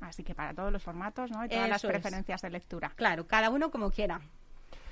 Así 0.00 0.24
que 0.24 0.34
para 0.34 0.54
todos 0.54 0.72
los 0.72 0.82
formatos, 0.82 1.30
¿no? 1.30 1.44
Y 1.44 1.50
todas 1.50 1.68
las 1.68 1.84
es. 1.84 1.90
preferencias 1.90 2.40
de 2.40 2.48
lectura. 2.48 2.90
Claro, 2.96 3.26
cada 3.26 3.50
uno 3.50 3.70
como 3.70 3.90
quiera. 3.90 4.22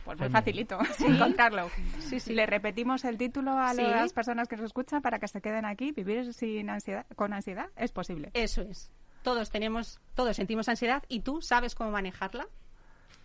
Pues 0.06 0.18
muy 0.18 0.28
facilito 0.30 0.78
encontrarlo. 1.06 1.68
Sí, 1.98 2.18
sí. 2.20 2.32
Le 2.32 2.46
repetimos 2.46 3.04
el 3.04 3.18
título 3.18 3.50
a 3.58 3.74
Sí. 3.74 3.82
las 3.82 4.12
personas 4.14 4.48
que 4.48 4.56
nos 4.56 4.66
escuchan 4.66 5.02
para 5.02 5.18
que 5.18 5.28
se 5.28 5.40
queden 5.42 5.64
aquí. 5.66 5.92
Vivir 5.92 6.32
sin 6.32 6.70
ansiedad, 6.70 7.04
con 7.16 7.32
ansiedad 7.34 7.66
es 7.76 7.92
posible. 7.92 8.30
Eso 8.32 8.62
es. 8.62 8.90
Todos 9.22 9.50
tenemos, 9.50 10.00
todos 10.14 10.36
sentimos 10.36 10.68
ansiedad 10.68 11.02
y 11.08 11.20
tú 11.20 11.42
sabes 11.42 11.74
cómo 11.74 11.90
manejarla. 11.90 12.46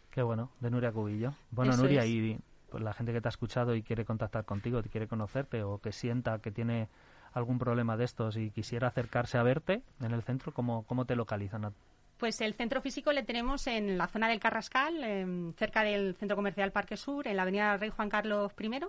Qué 0.09 0.21
bueno, 0.23 0.49
de 0.59 0.69
Nuria 0.71 0.91
Cubillo. 0.91 1.33
Bueno, 1.51 1.71
Eso 1.73 1.83
Nuria, 1.83 2.01
es. 2.03 2.09
y 2.09 2.39
pues, 2.69 2.83
la 2.83 2.93
gente 2.93 3.13
que 3.13 3.21
te 3.21 3.27
ha 3.27 3.29
escuchado 3.29 3.75
y 3.75 3.83
quiere 3.83 4.03
contactar 4.03 4.43
contigo, 4.45 4.81
te 4.81 4.89
quiere 4.89 5.07
conocerte 5.07 5.63
o 5.63 5.77
que 5.77 5.91
sienta 5.91 6.39
que 6.39 6.51
tiene 6.51 6.89
algún 7.33 7.59
problema 7.59 7.95
de 7.95 8.03
estos 8.05 8.35
y 8.35 8.49
quisiera 8.51 8.87
acercarse 8.89 9.37
a 9.37 9.43
verte 9.43 9.83
en 10.01 10.11
el 10.11 10.21
centro, 10.23 10.51
¿cómo, 10.53 10.83
cómo 10.83 11.05
te 11.05 11.15
localizan? 11.15 11.73
Pues 12.21 12.39
el 12.41 12.53
centro 12.53 12.83
físico 12.83 13.11
le 13.13 13.23
tenemos 13.23 13.65
en 13.65 13.97
la 13.97 14.05
zona 14.05 14.29
del 14.29 14.39
Carrascal, 14.39 15.03
em, 15.03 15.53
cerca 15.53 15.81
del 15.81 16.13
Centro 16.13 16.37
Comercial 16.37 16.71
Parque 16.71 16.95
Sur, 16.95 17.27
en 17.27 17.35
la 17.35 17.41
avenida 17.41 17.75
Rey 17.77 17.89
Juan 17.89 18.09
Carlos 18.09 18.51
I, 18.59 18.79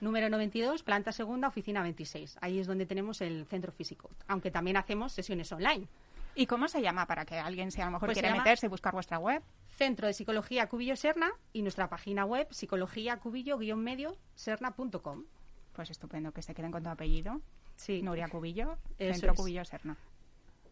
número 0.00 0.30
92, 0.30 0.84
planta 0.84 1.10
segunda, 1.10 1.48
oficina 1.48 1.82
26. 1.82 2.38
Ahí 2.40 2.60
es 2.60 2.68
donde 2.68 2.86
tenemos 2.86 3.22
el 3.22 3.44
centro 3.46 3.72
físico, 3.72 4.08
aunque 4.28 4.52
también 4.52 4.76
hacemos 4.76 5.10
sesiones 5.10 5.50
online. 5.50 5.88
¿Y 6.36 6.46
cómo 6.46 6.68
se 6.68 6.80
llama 6.80 7.06
para 7.06 7.24
que 7.24 7.40
alguien, 7.40 7.72
si 7.72 7.80
a 7.80 7.86
lo 7.86 7.90
mejor 7.90 8.06
Pues 8.06 8.20
quiere 8.20 8.32
meterse 8.32 8.66
y 8.66 8.68
buscar 8.68 8.92
vuestra 8.92 9.18
web? 9.18 9.42
Centro 9.66 10.06
de 10.06 10.12
Psicología 10.12 10.68
Cubillo 10.68 10.94
Serna 10.94 11.32
y 11.52 11.62
nuestra 11.62 11.88
página 11.88 12.24
web 12.24 12.46
psicologiacubillo-medio 12.52 14.16
serna.com. 14.36 15.24
Pues 15.72 15.90
estupendo, 15.90 16.30
que 16.30 16.42
se 16.42 16.54
queden 16.54 16.70
con 16.70 16.84
tu 16.84 16.88
apellido. 16.88 17.40
Sí, 17.74 18.00
Nuria 18.00 18.28
Cubillo, 18.28 18.78
Eso 18.96 19.14
Centro 19.14 19.32
es. 19.32 19.40
Cubillo 19.40 19.64
Serna. 19.64 19.96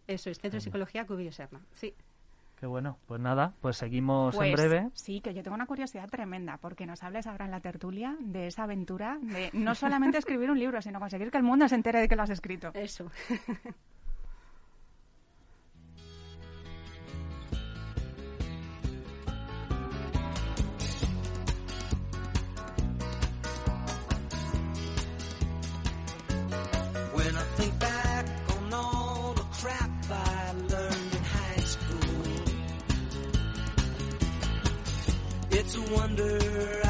Eso 0.08 0.30
es, 0.30 0.38
Centro 0.38 0.56
de 0.56 0.60
Psicología 0.62 1.06
Cubillo 1.06 1.30
Serna. 1.30 1.60
Sí. 1.72 1.94
Qué 2.58 2.66
bueno, 2.66 2.98
pues 3.06 3.20
nada, 3.20 3.54
pues 3.60 3.76
seguimos 3.76 4.34
Pues 4.34 4.48
en 4.48 4.54
breve. 4.56 4.90
sí, 4.92 5.20
que 5.20 5.32
yo 5.32 5.44
tengo 5.44 5.54
una 5.54 5.66
curiosidad 5.66 6.08
tremenda, 6.08 6.56
porque 6.56 6.86
nos 6.86 7.04
hables 7.04 7.28
ahora 7.28 7.44
en 7.44 7.52
la 7.52 7.60
tertulia 7.60 8.16
de 8.18 8.48
esa 8.48 8.64
aventura 8.64 9.18
de 9.22 9.50
no 9.52 9.76
solamente 9.76 10.18
escribir 10.18 10.50
un 10.50 10.58
libro, 10.58 10.82
sino 10.82 10.98
conseguir 10.98 11.30
que 11.30 11.36
el 11.38 11.44
mundo 11.44 11.68
se 11.68 11.76
entere 11.76 12.00
de 12.00 12.08
que 12.08 12.16
lo 12.16 12.22
has 12.24 12.30
escrito. 12.30 12.72
Eso. 12.74 13.08
wonder 35.90 36.87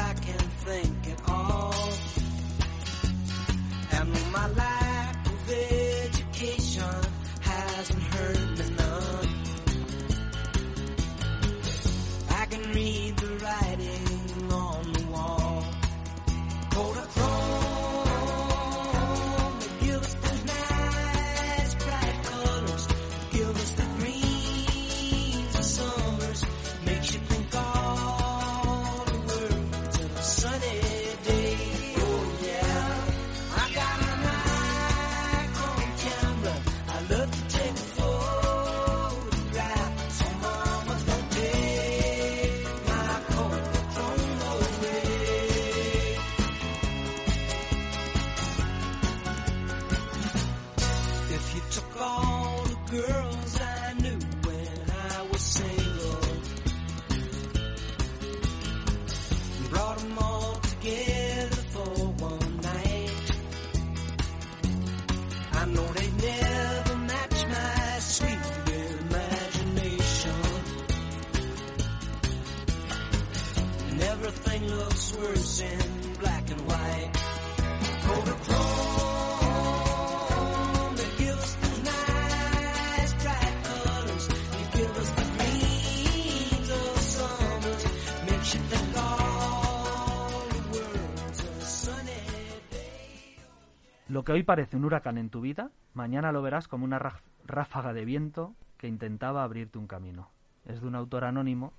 que 94.29 94.33
hoy 94.33 94.43
parece 94.43 94.77
un 94.77 94.85
huracán 94.85 95.17
en 95.17 95.31
tu 95.31 95.41
vida, 95.41 95.71
mañana 95.95 96.31
lo 96.31 96.43
verás 96.43 96.67
como 96.67 96.85
una 96.85 96.99
ráfaga 97.47 97.93
de 97.93 98.05
viento 98.05 98.53
que 98.77 98.87
intentaba 98.87 99.43
abrirte 99.43 99.79
un 99.79 99.87
camino. 99.87 100.29
Es 100.67 100.81
de 100.81 100.87
un 100.87 100.93
autor 100.93 101.23
anónimo, 101.23 101.73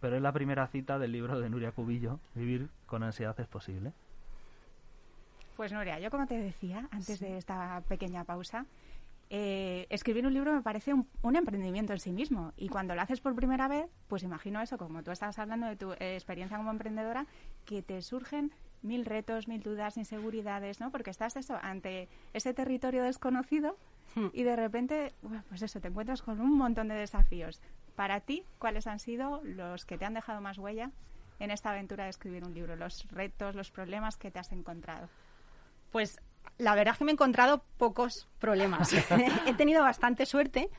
pero 0.00 0.16
es 0.16 0.22
la 0.22 0.32
primera 0.32 0.66
cita 0.68 0.98
del 0.98 1.12
libro 1.12 1.38
de 1.38 1.50
Nuria 1.50 1.72
Cubillo, 1.72 2.18
Vivir 2.34 2.70
con 2.86 3.02
ansiedad 3.02 3.38
es 3.38 3.46
posible. 3.48 3.92
Pues 5.58 5.74
Nuria, 5.74 6.00
yo 6.00 6.10
como 6.10 6.26
te 6.26 6.38
decía 6.38 6.88
antes 6.90 7.20
de 7.20 7.36
esta 7.36 7.82
pequeña 7.86 8.24
pausa, 8.24 8.64
eh, 9.28 9.86
escribir 9.90 10.26
un 10.26 10.32
libro 10.32 10.54
me 10.54 10.62
parece 10.62 10.94
un, 10.94 11.06
un 11.20 11.36
emprendimiento 11.36 11.92
en 11.92 12.00
sí 12.00 12.12
mismo. 12.12 12.54
Y 12.56 12.70
cuando 12.70 12.94
lo 12.94 13.02
haces 13.02 13.20
por 13.20 13.34
primera 13.34 13.68
vez, 13.68 13.90
pues 14.08 14.22
imagino 14.22 14.62
eso, 14.62 14.78
como 14.78 15.02
tú 15.02 15.10
estabas 15.10 15.38
hablando 15.38 15.66
de 15.66 15.76
tu 15.76 15.92
eh, 15.92 16.14
experiencia 16.14 16.56
como 16.56 16.70
emprendedora, 16.70 17.26
que 17.66 17.82
te 17.82 18.00
surgen 18.00 18.52
mil 18.82 19.04
retos, 19.04 19.48
mil 19.48 19.62
dudas, 19.62 19.96
inseguridades, 19.96 20.80
¿no? 20.80 20.90
Porque 20.90 21.10
estás 21.10 21.36
eso, 21.36 21.58
ante 21.62 22.08
ese 22.32 22.54
territorio 22.54 23.02
desconocido 23.02 23.76
y 24.32 24.42
de 24.42 24.56
repente, 24.56 25.12
bueno, 25.22 25.44
pues 25.48 25.62
eso, 25.62 25.80
te 25.80 25.88
encuentras 25.88 26.22
con 26.22 26.40
un 26.40 26.56
montón 26.56 26.88
de 26.88 26.94
desafíos. 26.94 27.60
Para 27.94 28.20
ti, 28.20 28.44
¿cuáles 28.58 28.86
han 28.86 28.98
sido 28.98 29.40
los 29.44 29.84
que 29.84 29.98
te 29.98 30.04
han 30.04 30.14
dejado 30.14 30.40
más 30.40 30.58
huella 30.58 30.90
en 31.38 31.50
esta 31.50 31.70
aventura 31.70 32.04
de 32.04 32.10
escribir 32.10 32.44
un 32.44 32.52
libro? 32.52 32.74
Los 32.74 33.08
retos, 33.10 33.54
los 33.54 33.70
problemas 33.70 34.16
que 34.16 34.30
te 34.30 34.40
has 34.40 34.50
encontrado. 34.52 35.08
Pues 35.92 36.20
la 36.58 36.74
verdad 36.74 36.92
es 36.92 36.98
que 36.98 37.04
me 37.04 37.12
he 37.12 37.14
encontrado 37.14 37.62
pocos 37.76 38.28
problemas. 38.40 38.92
he 39.46 39.54
tenido 39.54 39.82
bastante 39.82 40.26
suerte 40.26 40.70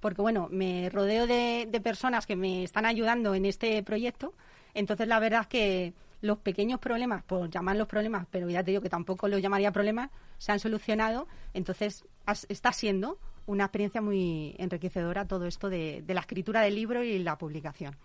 porque, 0.00 0.22
bueno, 0.22 0.48
me 0.50 0.88
rodeo 0.90 1.26
de, 1.26 1.68
de 1.68 1.80
personas 1.80 2.26
que 2.26 2.36
me 2.36 2.62
están 2.62 2.86
ayudando 2.86 3.34
en 3.34 3.44
este 3.44 3.82
proyecto. 3.82 4.32
Entonces, 4.72 5.08
la 5.08 5.18
verdad 5.18 5.42
es 5.42 5.46
que 5.48 5.94
los 6.20 6.38
pequeños 6.38 6.80
problemas, 6.80 7.22
por 7.22 7.50
llamarlos 7.50 7.88
problemas, 7.88 8.26
pero 8.30 8.48
ya 8.50 8.62
te 8.62 8.70
digo 8.72 8.82
que 8.82 8.88
tampoco 8.88 9.28
los 9.28 9.40
llamaría 9.40 9.72
problemas, 9.72 10.10
se 10.38 10.52
han 10.52 10.58
solucionado. 10.58 11.28
Entonces, 11.54 12.04
está 12.48 12.72
siendo 12.72 13.18
una 13.46 13.64
experiencia 13.64 14.00
muy 14.00 14.54
enriquecedora 14.58 15.26
todo 15.26 15.46
esto 15.46 15.70
de, 15.70 16.02
de 16.02 16.14
la 16.14 16.20
escritura 16.20 16.60
del 16.60 16.74
libro 16.74 17.02
y 17.02 17.18
la 17.18 17.38
publicación. 17.38 17.96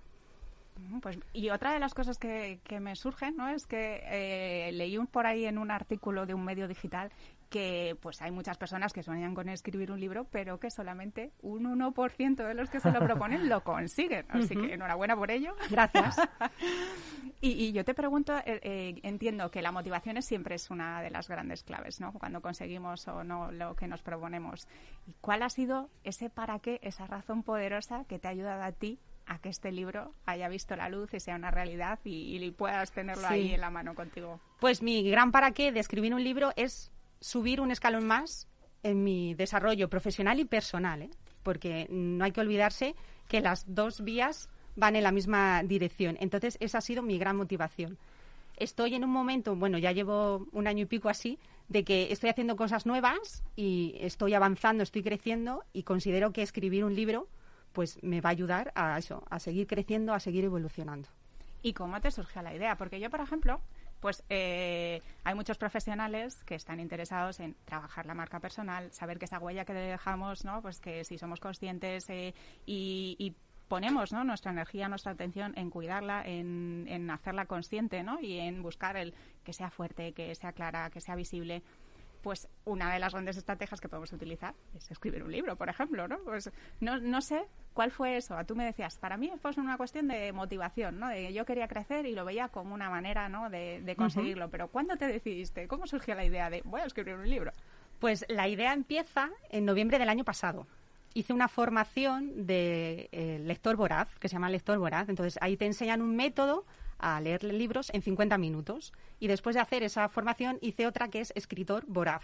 Pues, 1.01 1.19
y 1.33 1.49
otra 1.49 1.73
de 1.73 1.79
las 1.79 1.93
cosas 1.93 2.17
que, 2.17 2.59
que 2.63 2.79
me 2.79 2.95
surgen 2.95 3.35
¿no? 3.35 3.49
es 3.49 3.65
que 3.65 4.01
eh, 4.05 4.71
leí 4.73 4.97
un, 4.97 5.07
por 5.07 5.25
ahí 5.25 5.45
en 5.45 5.57
un 5.57 5.71
artículo 5.71 6.25
de 6.25 6.33
un 6.33 6.43
medio 6.43 6.67
digital 6.67 7.11
que 7.53 7.95
pues 8.01 8.19
hay 8.23 8.31
muchas 8.31 8.57
personas 8.57 8.93
que 8.93 9.03
sueñan 9.03 9.35
con 9.35 9.47
escribir 9.47 9.91
un 9.91 9.99
libro, 9.99 10.25
pero 10.31 10.59
que 10.59 10.71
solamente 10.71 11.31
un 11.43 11.65
1% 11.65 12.47
de 12.47 12.53
los 12.55 12.67
que 12.71 12.79
se 12.79 12.91
lo 12.91 12.99
proponen 12.99 13.47
lo 13.47 13.61
consiguen. 13.63 14.25
Así 14.29 14.55
que 14.55 14.73
enhorabuena 14.73 15.15
por 15.15 15.29
ello. 15.29 15.55
Gracias. 15.69 16.17
Y, 17.41 17.65
y 17.65 17.73
yo 17.73 17.83
te 17.83 17.93
pregunto, 17.93 18.37
eh, 18.37 18.61
eh, 18.63 18.99
entiendo 19.03 19.51
que 19.51 19.61
la 19.61 19.73
motivación 19.73 20.15
es 20.15 20.23
siempre 20.23 20.55
es 20.55 20.71
una 20.71 21.01
de 21.01 21.11
las 21.11 21.27
grandes 21.27 21.61
claves, 21.63 21.99
¿no? 21.99 22.13
Cuando 22.13 22.41
conseguimos 22.41 23.05
o 23.09 23.25
no 23.25 23.51
lo 23.51 23.75
que 23.75 23.85
nos 23.85 24.01
proponemos. 24.01 24.65
¿Y 25.05 25.13
cuál 25.19 25.43
ha 25.43 25.49
sido 25.49 25.89
ese 26.05 26.29
para 26.29 26.59
qué, 26.59 26.79
esa 26.83 27.05
razón 27.05 27.43
poderosa 27.43 28.05
que 28.05 28.17
te 28.17 28.29
ha 28.29 28.31
ayudado 28.31 28.63
a 28.63 28.71
ti 28.71 28.97
a 29.25 29.39
que 29.39 29.49
este 29.49 29.71
libro 29.71 30.13
haya 30.25 30.47
visto 30.49 30.75
la 30.75 30.89
luz 30.89 31.13
y 31.13 31.19
sea 31.19 31.35
una 31.35 31.51
realidad 31.51 31.99
y, 32.03 32.37
y 32.43 32.51
puedas 32.51 32.91
tenerlo 32.91 33.27
Sí. 33.27 33.33
ahí 33.33 33.51
en 33.53 33.61
la 33.61 33.69
mano 33.69 33.95
contigo? 33.95 34.39
Pues 34.59 34.81
mi 34.81 35.09
gran 35.09 35.31
para 35.31 35.51
qué 35.51 35.71
de 35.71 35.79
escribir 35.79 36.13
un 36.13 36.23
libro 36.23 36.51
es 36.55 36.91
subir 37.19 37.61
un 37.61 37.71
escalón 37.71 38.05
más 38.05 38.47
en 38.83 39.03
mi 39.03 39.33
desarrollo 39.33 39.89
profesional 39.89 40.39
y 40.39 40.45
personal, 40.45 41.03
¿eh? 41.03 41.09
porque 41.41 41.87
no 41.89 42.25
hay 42.25 42.31
que 42.31 42.41
olvidarse 42.41 42.95
que 43.27 43.39
las 43.41 43.63
dos 43.73 44.03
vías 44.03 44.49
van 44.75 44.95
en 44.95 45.03
la 45.03 45.11
misma 45.11 45.63
dirección. 45.63 46.17
Entonces, 46.19 46.57
esa 46.59 46.79
ha 46.79 46.81
sido 46.81 47.01
mi 47.01 47.17
gran 47.17 47.37
motivación. 47.37 47.97
Estoy 48.57 48.93
en 48.95 49.03
un 49.03 49.09
momento, 49.09 49.55
bueno, 49.55 49.77
ya 49.77 49.91
llevo 49.91 50.47
un 50.51 50.67
año 50.67 50.83
y 50.83 50.85
pico 50.85 51.09
así, 51.09 51.39
de 51.69 51.83
que 51.83 52.11
estoy 52.11 52.29
haciendo 52.29 52.55
cosas 52.55 52.85
nuevas 52.85 53.43
y 53.55 53.95
estoy 53.99 54.33
avanzando, 54.33 54.83
estoy 54.83 55.01
creciendo 55.01 55.63
y 55.73 55.83
considero 55.83 56.33
que 56.33 56.41
escribir 56.41 56.83
un 56.83 56.93
libro 56.95 57.27
pues 57.73 58.01
me 58.01 58.21
va 58.21 58.29
a 58.29 58.31
ayudar 58.31 58.71
a 58.75 58.97
eso, 58.97 59.23
a 59.29 59.39
seguir 59.39 59.67
creciendo, 59.67 60.13
a 60.13 60.19
seguir 60.19 60.45
evolucionando. 60.45 61.09
¿Y 61.61 61.73
cómo 61.73 61.99
te 62.01 62.11
surgió 62.11 62.41
la 62.41 62.53
idea? 62.53 62.77
Porque 62.77 62.99
yo, 62.99 63.09
por 63.09 63.21
ejemplo, 63.21 63.61
pues 63.99 64.23
eh, 64.29 65.01
hay 65.23 65.33
muchos 65.33 65.57
profesionales 65.57 66.43
que 66.43 66.55
están 66.55 66.79
interesados 66.81 67.39
en 67.39 67.55
trabajar 67.65 68.05
la 68.05 68.13
marca 68.13 68.39
personal, 68.39 68.91
saber 68.91 69.17
que 69.17 69.25
esa 69.25 69.39
huella 69.39 69.63
que 69.63 69.73
dejamos, 69.73 70.43
¿no? 70.43 70.61
Pues 70.61 70.81
que 70.81 71.05
si 71.05 71.17
somos 71.17 71.39
conscientes 71.39 72.09
eh, 72.09 72.33
y, 72.65 73.15
y 73.17 73.33
ponemos 73.69 74.11
¿no? 74.11 74.23
nuestra 74.23 74.51
energía, 74.51 74.89
nuestra 74.89 75.13
atención 75.13 75.53
en 75.55 75.69
cuidarla, 75.69 76.21
en, 76.25 76.85
en 76.89 77.09
hacerla 77.09 77.45
consciente, 77.45 78.03
¿no? 78.03 78.19
Y 78.19 78.39
en 78.39 78.61
buscar 78.61 78.97
el 78.97 79.13
que 79.43 79.53
sea 79.53 79.69
fuerte, 79.69 80.11
que 80.11 80.35
sea 80.35 80.51
clara, 80.51 80.89
que 80.89 81.01
sea 81.01 81.15
visible 81.15 81.63
pues 82.23 82.47
una 82.63 82.91
de 82.91 82.99
las 82.99 83.11
grandes 83.11 83.35
estrategias 83.35 83.81
que 83.81 83.89
podemos 83.89 84.11
utilizar 84.13 84.55
es 84.73 84.89
escribir 84.89 85.23
un 85.23 85.31
libro, 85.31 85.57
por 85.57 85.67
ejemplo, 85.67 86.07
¿no? 86.07 86.17
Pues 86.19 86.49
no, 86.79 86.97
no 86.99 87.21
sé 87.21 87.43
cuál 87.73 87.91
fue 87.91 88.15
eso. 88.15 88.37
Tú 88.47 88.55
me 88.55 88.63
decías, 88.63 88.97
para 88.97 89.17
mí 89.17 89.31
fue 89.41 89.51
una 89.57 89.75
cuestión 89.75 90.07
de 90.07 90.31
motivación, 90.31 90.99
¿no? 90.99 91.09
De 91.09 91.33
yo 91.33 91.45
quería 91.45 91.67
crecer 91.67 92.05
y 92.05 92.15
lo 92.15 92.23
veía 92.23 92.47
como 92.47 92.73
una 92.73 92.89
manera, 92.89 93.27
¿no? 93.27 93.49
De, 93.49 93.81
de 93.81 93.95
conseguirlo. 93.97 94.49
Pero 94.49 94.69
¿cuándo 94.69 94.95
te 94.95 95.05
decidiste? 95.05 95.67
¿Cómo 95.67 95.85
surgió 95.85 96.15
la 96.15 96.23
idea 96.23 96.49
de 96.49 96.61
voy 96.63 96.79
a 96.79 96.85
escribir 96.85 97.15
un 97.15 97.29
libro? 97.29 97.51
Pues 97.99 98.25
la 98.29 98.47
idea 98.47 98.73
empieza 98.73 99.29
en 99.49 99.65
noviembre 99.65 99.99
del 99.99 100.07
año 100.09 100.23
pasado. 100.23 100.65
Hice 101.13 101.33
una 101.33 101.49
formación 101.49 102.47
de 102.47 103.09
eh, 103.11 103.39
lector 103.43 103.75
voraz, 103.75 104.07
que 104.19 104.29
se 104.29 104.33
llama 104.33 104.49
lector 104.49 104.79
voraz. 104.79 105.09
Entonces 105.09 105.37
ahí 105.41 105.57
te 105.57 105.65
enseñan 105.65 106.01
un 106.01 106.15
método 106.15 106.65
a 107.03 107.19
leer 107.21 107.43
libros 107.43 107.89
en 107.93 108.01
50 108.01 108.37
minutos. 108.37 108.93
Y 109.19 109.27
después 109.27 109.55
de 109.55 109.61
hacer 109.61 109.83
esa 109.83 110.07
formación 110.09 110.57
hice 110.61 110.87
otra 110.87 111.09
que 111.09 111.19
es 111.21 111.31
escritor 111.35 111.83
voraz. 111.87 112.23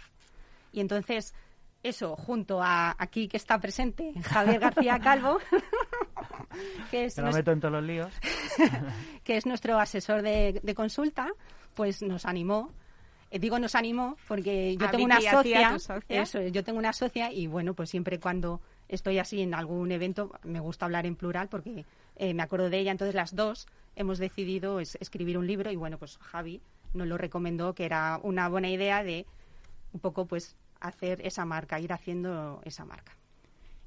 Y 0.72 0.80
entonces 0.80 1.34
eso, 1.82 2.14
junto 2.16 2.62
a 2.62 2.94
aquí 2.98 3.26
que 3.28 3.36
está 3.36 3.58
presente 3.58 4.12
Javier 4.22 4.60
García 4.60 4.98
Calvo, 4.98 5.38
que 6.90 7.04
es 7.06 7.16
nuestro- 7.18 7.38
meto 7.38 7.52
en 7.52 7.60
todos 7.60 7.72
los 7.72 7.82
líos. 7.84 8.12
que 9.24 9.36
es 9.36 9.46
nuestro 9.46 9.78
asesor 9.78 10.22
de, 10.22 10.60
de 10.62 10.74
consulta, 10.74 11.28
pues 11.74 12.02
nos 12.02 12.26
animó. 12.26 12.72
Eh, 13.30 13.38
digo 13.38 13.58
nos 13.60 13.76
animó 13.76 14.16
porque 14.26 14.76
yo 14.76 14.86
A 14.86 14.90
tengo 14.90 15.04
una 15.04 15.20
socia, 15.20 15.76
eso 16.08 16.40
yo 16.48 16.64
tengo 16.64 16.78
una 16.80 16.92
socia 16.92 17.32
y 17.32 17.46
bueno, 17.46 17.74
pues 17.74 17.88
siempre 17.88 18.18
cuando 18.18 18.60
estoy 18.88 19.18
así 19.20 19.40
en 19.40 19.54
algún 19.54 19.92
evento 19.92 20.32
me 20.42 20.58
gusta 20.58 20.86
hablar 20.86 21.06
en 21.06 21.14
plural 21.14 21.48
porque 21.48 21.84
eh, 22.16 22.34
me 22.34 22.42
acuerdo 22.42 22.68
de 22.70 22.80
ella, 22.80 22.90
entonces 22.90 23.14
las 23.14 23.36
dos 23.36 23.68
hemos 23.96 24.18
decidido 24.18 24.80
es- 24.80 24.96
escribir 25.00 25.38
un 25.38 25.46
libro 25.46 25.70
y 25.70 25.76
bueno, 25.76 25.98
pues 25.98 26.18
Javi 26.18 26.62
nos 26.94 27.06
lo 27.06 27.18
recomendó 27.18 27.74
que 27.74 27.84
era 27.84 28.18
una 28.22 28.48
buena 28.48 28.68
idea 28.68 29.02
de 29.04 29.26
un 29.92 30.00
poco 30.00 30.26
pues 30.26 30.56
hacer 30.80 31.20
esa 31.26 31.44
marca, 31.44 31.78
ir 31.80 31.92
haciendo 31.92 32.60
esa 32.64 32.84
marca. 32.84 33.16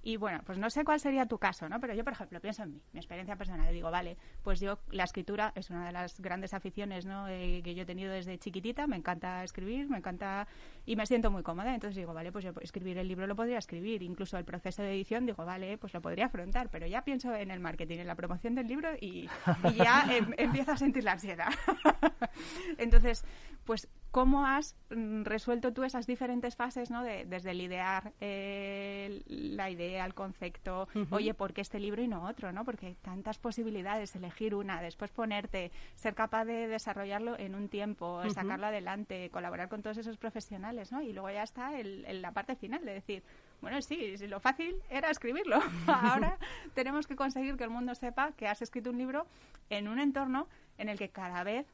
Y 0.05 0.17
bueno, 0.17 0.41
pues 0.45 0.57
no 0.57 0.69
sé 0.69 0.83
cuál 0.83 0.99
sería 0.99 1.25
tu 1.25 1.37
caso, 1.37 1.69
¿no? 1.69 1.79
Pero 1.79 1.93
yo, 1.93 2.03
por 2.03 2.11
ejemplo, 2.11 2.41
pienso 2.41 2.63
en 2.63 2.73
mí, 2.73 2.81
mi 2.91 2.99
experiencia 2.99 3.37
personal. 3.37 3.71
Digo, 3.73 3.89
vale, 3.89 4.17
pues 4.43 4.59
yo, 4.59 4.79
la 4.91 5.05
escritura 5.05 5.53
es 5.55 5.69
una 5.69 5.85
de 5.85 5.93
las 5.93 6.19
grandes 6.19 6.53
aficiones, 6.53 7.05
¿no? 7.05 7.29
Eh, 7.29 7.61
que 7.63 7.73
yo 7.73 7.83
he 7.83 7.85
tenido 7.85 8.11
desde 8.11 8.37
chiquitita. 8.37 8.85
Me 8.85 8.97
encanta 8.97 9.43
escribir, 9.45 9.89
me 9.89 9.97
encanta. 9.97 10.45
Y 10.85 10.97
me 10.97 11.05
siento 11.05 11.31
muy 11.31 11.41
cómoda. 11.41 11.73
Entonces 11.73 11.95
digo, 11.95 12.13
vale, 12.13 12.33
pues 12.33 12.43
yo 12.43 12.51
escribir 12.59 12.97
el 12.97 13.07
libro 13.07 13.27
lo 13.27 13.35
podría 13.37 13.57
escribir. 13.59 14.03
Incluso 14.03 14.37
el 14.37 14.43
proceso 14.43 14.81
de 14.83 14.91
edición, 14.93 15.25
digo, 15.25 15.45
vale, 15.45 15.77
pues 15.77 15.93
lo 15.93 16.01
podría 16.01 16.25
afrontar. 16.25 16.69
Pero 16.69 16.85
ya 16.85 17.03
pienso 17.03 17.33
en 17.33 17.49
el 17.49 17.61
marketing, 17.61 17.99
en 17.99 18.07
la 18.07 18.15
promoción 18.15 18.55
del 18.55 18.67
libro 18.67 18.89
y, 18.99 19.29
y 19.63 19.73
ya 19.75 20.05
em- 20.11 20.33
empiezo 20.37 20.73
a 20.73 20.77
sentir 20.77 21.05
la 21.05 21.13
ansiedad. 21.13 21.47
Entonces, 22.77 23.23
pues, 23.63 23.87
¿cómo 24.13 24.45
has 24.45 24.75
mm, 24.91 25.23
resuelto 25.23 25.73
tú 25.73 25.83
esas 25.83 26.05
diferentes 26.05 26.55
fases, 26.55 26.91
¿no? 26.91 27.01
De- 27.03 27.25
desde 27.25 27.49
el 27.49 27.61
idear 27.61 28.13
eh, 28.21 29.23
la 29.27 29.71
idea, 29.71 30.05
el 30.05 30.13
concepto, 30.13 30.87
oye, 31.09 31.33
¿por 31.33 31.51
qué 31.51 31.61
este 31.61 31.79
libro 31.79 32.01
y 32.03 32.07
no 32.07 32.23
otro, 32.27 32.51
no? 32.51 32.63
Porque 32.63 32.85
hay 32.85 32.95
tantas 32.95 33.39
posibilidades, 33.39 34.15
elegir 34.15 34.53
una, 34.53 34.81
después 34.83 35.09
ponerte, 35.11 35.71
ser 35.95 36.13
capaz 36.13 36.45
de 36.45 36.67
desarrollarlo 36.67 37.37
en 37.39 37.55
un 37.55 37.69
tiempo, 37.69 38.21
sacarlo 38.33 38.67
adelante, 38.67 39.31
colaborar 39.31 39.67
con 39.67 39.81
todos 39.81 39.97
esos 39.97 40.17
profesionales, 40.17 40.91
¿no? 40.91 41.01
Y 41.01 41.11
luego 41.11 41.31
ya 41.31 41.41
está 41.43 41.77
el, 41.79 42.05
el- 42.05 42.21
la 42.21 42.31
parte 42.33 42.55
final 42.55 42.85
de 42.85 42.93
decir, 42.93 43.23
bueno, 43.61 43.81
sí, 43.81 44.15
lo 44.27 44.39
fácil 44.39 44.75
era 44.91 45.09
escribirlo. 45.09 45.59
Ahora 45.87 46.37
tenemos 46.75 47.07
que 47.07 47.15
conseguir 47.15 47.57
que 47.57 47.63
el 47.63 47.71
mundo 47.71 47.95
sepa 47.95 48.31
que 48.33 48.47
has 48.47 48.61
escrito 48.61 48.91
un 48.91 48.99
libro 48.99 49.25
en 49.71 49.87
un 49.87 49.99
entorno 49.99 50.47
en 50.77 50.87
el 50.89 50.99
que 50.99 51.09
cada 51.09 51.43
vez 51.43 51.65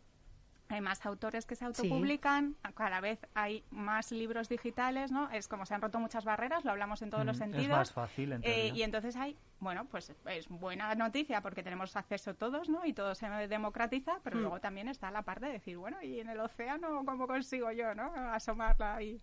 hay 0.70 0.82
más 0.82 1.04
autores 1.06 1.46
que 1.48 1.56
se 1.56 1.66
autopublican, 1.66 2.56
cada 2.76 3.02
vez 3.02 3.20
hay 3.34 3.64
más 3.72 4.12
libros 4.12 4.50
digitales, 4.50 5.12
¿no? 5.12 5.30
Es 5.32 5.48
como 5.48 5.66
se 5.66 5.74
han 5.74 5.82
roto 5.82 6.00
muchas 6.00 6.26
barreras, 6.26 6.64
lo 6.64 6.72
hablamos 6.72 7.02
en 7.02 7.10
todos 7.10 7.26
los 7.26 7.38
Mm, 7.38 7.40
sentidos. 7.40 7.66
Es 7.66 7.78
más 7.78 7.92
fácil, 7.94 8.32
en 8.34 8.42
Eh, 8.44 8.72
y 8.76 8.84
entonces 8.84 9.16
hay, 9.16 9.36
bueno, 9.60 9.86
pues 9.86 10.14
es 10.28 10.48
buena 10.48 10.94
noticia 10.94 11.42
porque 11.42 11.64
tenemos 11.64 11.96
acceso 11.96 12.36
todos, 12.36 12.70
¿no? 12.70 12.86
Y 12.86 12.94
todo 12.94 13.16
se 13.16 13.28
democratiza, 13.48 14.20
pero 14.24 14.38
Mm. 14.38 14.42
luego 14.42 14.60
también 14.60 14.88
está 14.90 15.10
la 15.10 15.24
parte 15.24 15.48
de 15.48 15.54
decir, 15.54 15.78
bueno, 15.78 16.02
¿y 16.04 16.20
en 16.20 16.30
el 16.30 16.40
océano 16.40 17.04
cómo 17.04 17.26
consigo 17.26 17.72
yo, 17.72 17.96
¿no? 17.96 18.14
Asomarla 18.32 18.96
ahí. 18.96 19.20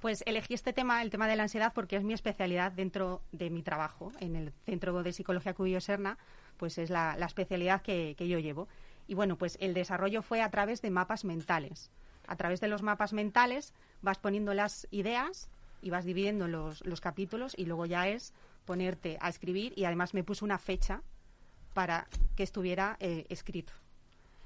Pues 0.00 0.22
elegí 0.26 0.52
este 0.52 0.72
tema, 0.72 1.00
el 1.00 1.10
tema 1.10 1.28
de 1.28 1.36
la 1.36 1.44
ansiedad, 1.44 1.72
porque 1.72 1.96
es 1.96 2.02
mi 2.02 2.12
especialidad 2.12 2.72
dentro 2.72 3.22
de 3.32 3.48
mi 3.50 3.62
trabajo. 3.62 4.12
En 4.20 4.36
el 4.36 4.52
Centro 4.66 5.02
de 5.02 5.12
Psicología 5.12 5.54
Cubillo 5.54 5.80
Serna, 5.80 6.18
pues 6.58 6.76
es 6.76 6.90
la, 6.90 7.16
la 7.16 7.26
especialidad 7.26 7.80
que, 7.82 8.14
que 8.18 8.28
yo 8.28 8.38
llevo. 8.40 8.68
Y 9.12 9.14
bueno, 9.14 9.36
pues 9.36 9.58
el 9.60 9.74
desarrollo 9.74 10.22
fue 10.22 10.40
a 10.40 10.48
través 10.48 10.80
de 10.80 10.88
mapas 10.88 11.26
mentales. 11.26 11.90
A 12.26 12.36
través 12.36 12.62
de 12.62 12.68
los 12.68 12.80
mapas 12.80 13.12
mentales 13.12 13.74
vas 14.00 14.16
poniendo 14.16 14.54
las 14.54 14.88
ideas 14.90 15.50
y 15.82 15.90
vas 15.90 16.06
dividiendo 16.06 16.48
los, 16.48 16.82
los 16.86 17.02
capítulos 17.02 17.52
y 17.54 17.66
luego 17.66 17.84
ya 17.84 18.08
es 18.08 18.32
ponerte 18.64 19.18
a 19.20 19.28
escribir 19.28 19.74
y 19.76 19.84
además 19.84 20.14
me 20.14 20.24
puse 20.24 20.46
una 20.46 20.56
fecha 20.56 21.02
para 21.74 22.08
que 22.36 22.42
estuviera 22.42 22.96
eh, 23.00 23.26
escrito. 23.28 23.74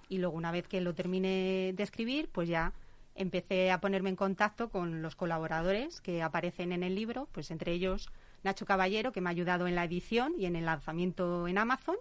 Y 0.08 0.18
luego, 0.18 0.36
una 0.36 0.50
vez 0.50 0.66
que 0.66 0.80
lo 0.80 0.96
terminé 0.96 1.72
de 1.72 1.82
escribir, 1.84 2.28
pues 2.32 2.48
ya 2.48 2.72
empecé 3.14 3.70
a 3.70 3.80
ponerme 3.80 4.10
en 4.10 4.16
contacto 4.16 4.70
con 4.70 5.00
los 5.00 5.14
colaboradores 5.14 6.00
que 6.00 6.24
aparecen 6.24 6.72
en 6.72 6.82
el 6.82 6.96
libro, 6.96 7.28
pues 7.30 7.52
entre 7.52 7.70
ellos 7.70 8.10
Nacho 8.42 8.66
Caballero, 8.66 9.12
que 9.12 9.20
me 9.20 9.28
ha 9.28 9.30
ayudado 9.30 9.68
en 9.68 9.76
la 9.76 9.84
edición 9.84 10.34
y 10.36 10.46
en 10.46 10.56
el 10.56 10.64
lanzamiento 10.64 11.46
en 11.46 11.56
Amazon. 11.58 11.94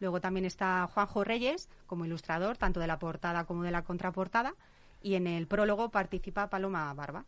Luego 0.00 0.20
también 0.20 0.44
está 0.44 0.86
Juanjo 0.92 1.24
Reyes 1.24 1.68
como 1.86 2.04
ilustrador, 2.04 2.56
tanto 2.56 2.80
de 2.80 2.86
la 2.86 2.98
portada 2.98 3.44
como 3.44 3.62
de 3.62 3.70
la 3.70 3.82
contraportada. 3.82 4.54
Y 5.02 5.14
en 5.14 5.26
el 5.26 5.46
prólogo 5.46 5.90
participa 5.90 6.48
Paloma 6.48 6.92
Barba. 6.94 7.24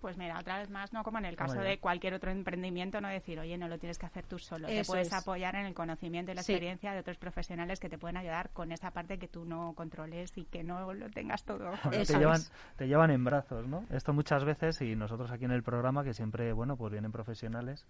Pues 0.00 0.16
mira, 0.18 0.36
otra 0.40 0.58
vez 0.58 0.68
más, 0.68 0.92
no 0.92 1.04
como 1.04 1.18
en 1.18 1.26
el 1.26 1.36
caso 1.36 1.60
de 1.60 1.78
cualquier 1.78 2.14
otro 2.14 2.32
emprendimiento, 2.32 3.00
no 3.00 3.06
decir, 3.06 3.38
oye, 3.38 3.56
no 3.56 3.68
lo 3.68 3.78
tienes 3.78 3.98
que 3.98 4.06
hacer 4.06 4.26
tú 4.26 4.36
solo. 4.36 4.66
te 4.66 4.82
puedes 4.84 5.06
es. 5.06 5.12
apoyar 5.12 5.54
en 5.54 5.64
el 5.66 5.74
conocimiento 5.74 6.32
y 6.32 6.34
la 6.34 6.42
Sí. 6.42 6.50
experiencia 6.54 6.92
de 6.92 6.98
otros 6.98 7.18
profesionales 7.18 7.78
que 7.78 7.88
te 7.88 7.98
pueden 7.98 8.16
ayudar 8.16 8.50
con 8.50 8.72
esa 8.72 8.90
parte 8.90 9.18
que 9.20 9.28
tú 9.28 9.44
no 9.44 9.74
controles 9.76 10.36
y 10.36 10.46
que 10.46 10.64
no 10.64 10.92
lo 10.92 11.08
tengas 11.10 11.44
todo. 11.44 11.70
Bueno, 11.84 12.04
te 12.04 12.18
llevan, 12.18 12.40
te 12.74 12.88
llevan 12.88 13.12
en 13.12 13.22
brazos, 13.22 13.68
¿no? 13.68 13.84
Esto 13.90 14.12
muchas 14.12 14.44
veces 14.44 14.80
y 14.82 14.96
nosotros 14.96 15.30
aquí 15.30 15.44
en 15.44 15.52
el 15.52 15.62
programa 15.62 16.02
que 16.02 16.14
siempre, 16.14 16.52
bueno, 16.52 16.76
pues 16.76 16.90
vienen 16.90 17.12
profesionales 17.12 17.86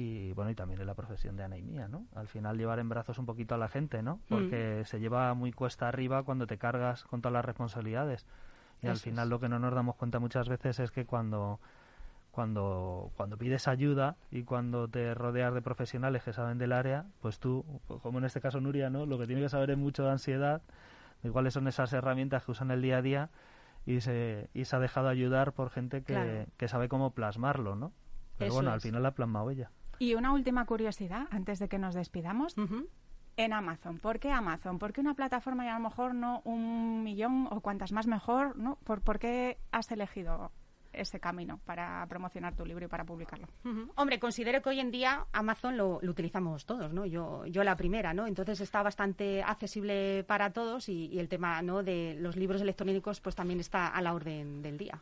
y 0.00 0.32
bueno, 0.32 0.52
y 0.52 0.54
también 0.54 0.80
en 0.80 0.86
la 0.86 0.94
profesión 0.94 1.34
de 1.34 1.42
Ana 1.42 1.58
y 1.58 1.62
mía, 1.64 1.88
¿no? 1.88 2.06
Al 2.14 2.28
final 2.28 2.56
llevar 2.56 2.78
en 2.78 2.88
brazos 2.88 3.18
un 3.18 3.26
poquito 3.26 3.56
a 3.56 3.58
la 3.58 3.66
gente, 3.66 4.00
¿no? 4.00 4.20
Porque 4.28 4.84
se 4.84 5.00
lleva 5.00 5.34
muy 5.34 5.50
cuesta 5.50 5.88
arriba 5.88 6.22
cuando 6.22 6.46
te 6.46 6.56
cargas 6.56 7.02
con 7.02 7.20
todas 7.20 7.32
las 7.32 7.44
responsabilidades. 7.44 8.24
Y 8.80 8.86
al 8.86 8.98
final 8.98 9.26
es. 9.26 9.30
lo 9.30 9.40
que 9.40 9.48
no 9.48 9.58
nos 9.58 9.74
damos 9.74 9.96
cuenta 9.96 10.20
muchas 10.20 10.48
veces 10.48 10.78
es 10.78 10.92
que 10.92 11.04
cuando 11.04 11.58
cuando 12.30 13.10
cuando 13.16 13.36
pides 13.36 13.66
ayuda 13.66 14.14
y 14.30 14.44
cuando 14.44 14.86
te 14.86 15.14
rodeas 15.14 15.52
de 15.52 15.62
profesionales 15.62 16.22
que 16.22 16.32
saben 16.32 16.58
del 16.58 16.72
área, 16.72 17.06
pues 17.20 17.40
tú, 17.40 17.64
como 18.02 18.18
en 18.18 18.24
este 18.24 18.40
caso 18.40 18.60
Nuria, 18.60 18.90
¿no? 18.90 19.04
Lo 19.04 19.18
que 19.18 19.26
tiene 19.26 19.42
que 19.42 19.48
saber 19.48 19.70
es 19.72 19.78
mucho 19.78 20.04
de 20.04 20.12
ansiedad, 20.12 20.62
de 21.24 21.30
cuáles 21.32 21.54
son 21.54 21.66
esas 21.66 21.92
herramientas 21.92 22.44
que 22.44 22.52
usan 22.52 22.70
el 22.70 22.82
día 22.82 22.98
a 22.98 23.02
día 23.02 23.30
y 23.84 24.00
se, 24.00 24.48
y 24.54 24.64
se 24.64 24.76
ha 24.76 24.78
dejado 24.78 25.08
ayudar 25.08 25.54
por 25.54 25.70
gente 25.70 26.02
que, 26.04 26.12
Claro. 26.14 26.44
que 26.56 26.68
sabe 26.68 26.88
cómo 26.88 27.10
plasmarlo, 27.10 27.74
¿no? 27.74 27.92
Pero 28.36 28.50
Eso 28.50 28.54
bueno, 28.54 28.70
al 28.70 28.80
final 28.80 29.02
la 29.02 29.08
ha 29.08 29.14
plasmado 29.14 29.50
ella. 29.50 29.72
Y 29.98 30.14
una 30.14 30.32
última 30.32 30.64
curiosidad, 30.64 31.26
antes 31.30 31.58
de 31.58 31.68
que 31.68 31.78
nos 31.78 31.94
despidamos, 31.94 32.54
en 33.38 33.52
Amazon. 33.52 33.98
¿Por 33.98 34.18
qué 34.18 34.30
Amazon? 34.32 34.78
¿Por 34.78 34.92
qué 34.92 35.00
una 35.00 35.14
plataforma 35.14 35.64
y 35.64 35.68
a 35.68 35.74
lo 35.74 35.80
mejor 35.80 36.14
no 36.14 36.42
un 36.44 37.02
millón 37.02 37.48
o 37.50 37.60
cuantas 37.60 37.92
más 37.92 38.06
mejor? 38.06 38.56
¿no? 38.56 38.76
¿Por, 38.84 39.00
por 39.00 39.18
qué 39.18 39.58
has 39.70 39.90
elegido 39.92 40.50
ese 40.92 41.20
camino 41.20 41.60
para 41.64 42.04
promocionar 42.08 42.56
tu 42.56 42.66
libro 42.66 42.86
y 42.86 42.88
para 42.88 43.04
publicarlo? 43.04 43.46
Hombre, 43.94 44.18
considero 44.18 44.60
que 44.60 44.70
hoy 44.70 44.80
en 44.80 44.90
día 44.90 45.26
Amazon 45.32 45.76
lo, 45.76 46.00
lo 46.02 46.10
utilizamos 46.10 46.66
todos, 46.66 46.92
¿no? 46.92 47.06
Yo, 47.06 47.46
yo 47.46 47.62
la 47.62 47.76
primera, 47.76 48.12
¿no? 48.12 48.26
Entonces 48.26 48.60
está 48.60 48.82
bastante 48.82 49.42
accesible 49.42 50.24
para 50.24 50.52
todos 50.52 50.88
y, 50.88 51.06
y 51.06 51.20
el 51.20 51.28
tema, 51.28 51.62
¿no? 51.62 51.82
De 51.84 52.16
los 52.18 52.36
libros 52.36 52.60
electrónicos, 52.60 53.20
pues 53.20 53.36
también 53.36 53.60
está 53.60 53.86
a 53.86 54.02
la 54.02 54.14
orden 54.14 54.62
del 54.62 54.78
día. 54.78 55.00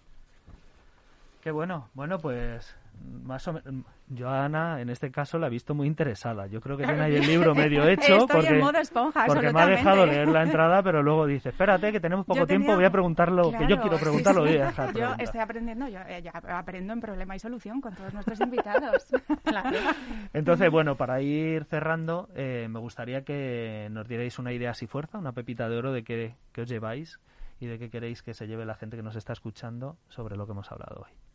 Qué 1.46 1.52
bueno. 1.52 1.88
Bueno, 1.94 2.18
pues 2.18 2.76
más 3.22 3.46
o 3.46 3.52
menos. 3.52 3.84
Yo 4.08 4.28
a 4.28 4.46
Ana, 4.46 4.80
en 4.80 4.90
este 4.90 5.12
caso, 5.12 5.38
la 5.38 5.46
he 5.46 5.50
visto 5.50 5.76
muy 5.76 5.86
interesada. 5.86 6.48
Yo 6.48 6.60
creo 6.60 6.76
que 6.76 6.82
tiene 6.82 7.00
ahí 7.00 7.14
el 7.14 7.24
libro 7.24 7.54
medio 7.54 7.84
hecho. 7.88 8.16
Estoy 8.16 8.26
porque, 8.26 8.48
en 8.48 8.58
modo 8.58 8.78
esponja, 8.78 9.26
porque 9.26 9.52
me 9.52 9.60
ha 9.60 9.66
dejado 9.66 10.06
leer 10.06 10.26
la 10.26 10.42
entrada, 10.42 10.82
pero 10.82 11.04
luego 11.04 11.24
dice, 11.24 11.50
espérate, 11.50 11.92
que 11.92 12.00
tenemos 12.00 12.26
poco 12.26 12.48
tiempo, 12.48 12.74
voy 12.74 12.84
a 12.84 12.90
preguntar 12.90 13.30
lo 13.30 13.52
que 13.52 13.64
yo 13.68 13.80
quiero 13.80 13.96
sí, 13.96 14.02
preguntar, 14.02 14.34
lo 14.34 14.44
sí. 14.44 14.54
voy 14.54 14.58
a 14.60 14.66
dejar 14.66 14.92
Yo 14.92 15.14
estoy 15.18 15.40
aprendiendo, 15.40 15.86
yo 15.86 16.00
eh, 16.08 16.20
ya 16.20 16.32
aprendo 16.32 16.94
en 16.94 17.00
problema 17.00 17.36
y 17.36 17.38
solución 17.38 17.80
con 17.80 17.94
todos 17.94 18.12
nuestros 18.12 18.40
invitados. 18.40 19.06
Entonces, 20.32 20.68
bueno, 20.68 20.96
para 20.96 21.22
ir 21.22 21.64
cerrando, 21.66 22.28
eh, 22.34 22.66
me 22.68 22.80
gustaría 22.80 23.22
que 23.22 23.86
nos 23.92 24.08
dierais 24.08 24.36
una 24.40 24.52
idea 24.52 24.72
así 24.72 24.88
fuerza, 24.88 25.18
una 25.18 25.30
pepita 25.30 25.68
de 25.68 25.76
oro 25.76 25.92
de 25.92 26.02
qué, 26.02 26.34
qué 26.50 26.62
os 26.62 26.68
lleváis 26.68 27.20
y 27.60 27.66
de 27.66 27.78
qué 27.78 27.88
queréis 27.88 28.24
que 28.24 28.34
se 28.34 28.48
lleve 28.48 28.64
la 28.64 28.74
gente 28.74 28.96
que 28.96 29.04
nos 29.04 29.14
está 29.14 29.32
escuchando 29.32 29.96
sobre 30.08 30.36
lo 30.36 30.46
que 30.46 30.52
hemos 30.52 30.72
hablado 30.72 31.04
hoy. 31.06 31.25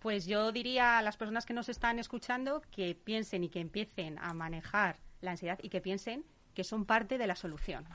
Pues 0.00 0.26
yo 0.26 0.50
diría 0.50 0.98
a 0.98 1.02
las 1.02 1.16
personas 1.16 1.46
que 1.46 1.52
nos 1.52 1.68
están 1.68 1.98
escuchando 1.98 2.62
que 2.70 2.94
piensen 2.94 3.44
y 3.44 3.48
que 3.48 3.60
empiecen 3.60 4.18
a 4.18 4.32
manejar 4.32 4.96
la 5.20 5.32
ansiedad 5.32 5.58
y 5.62 5.68
que 5.68 5.80
piensen 5.80 6.24
que 6.54 6.64
son 6.64 6.86
parte 6.86 7.18
de 7.18 7.26
la 7.26 7.36
solución. 7.36 7.86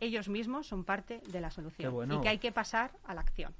Ellos 0.00 0.28
mismos 0.28 0.66
son 0.66 0.84
parte 0.84 1.20
de 1.28 1.40
la 1.40 1.50
solución 1.50 1.92
bueno. 1.92 2.18
y 2.18 2.20
que 2.22 2.28
hay 2.30 2.38
que 2.38 2.50
pasar 2.50 2.92
a 3.04 3.14
la 3.14 3.20
acción. 3.20 3.54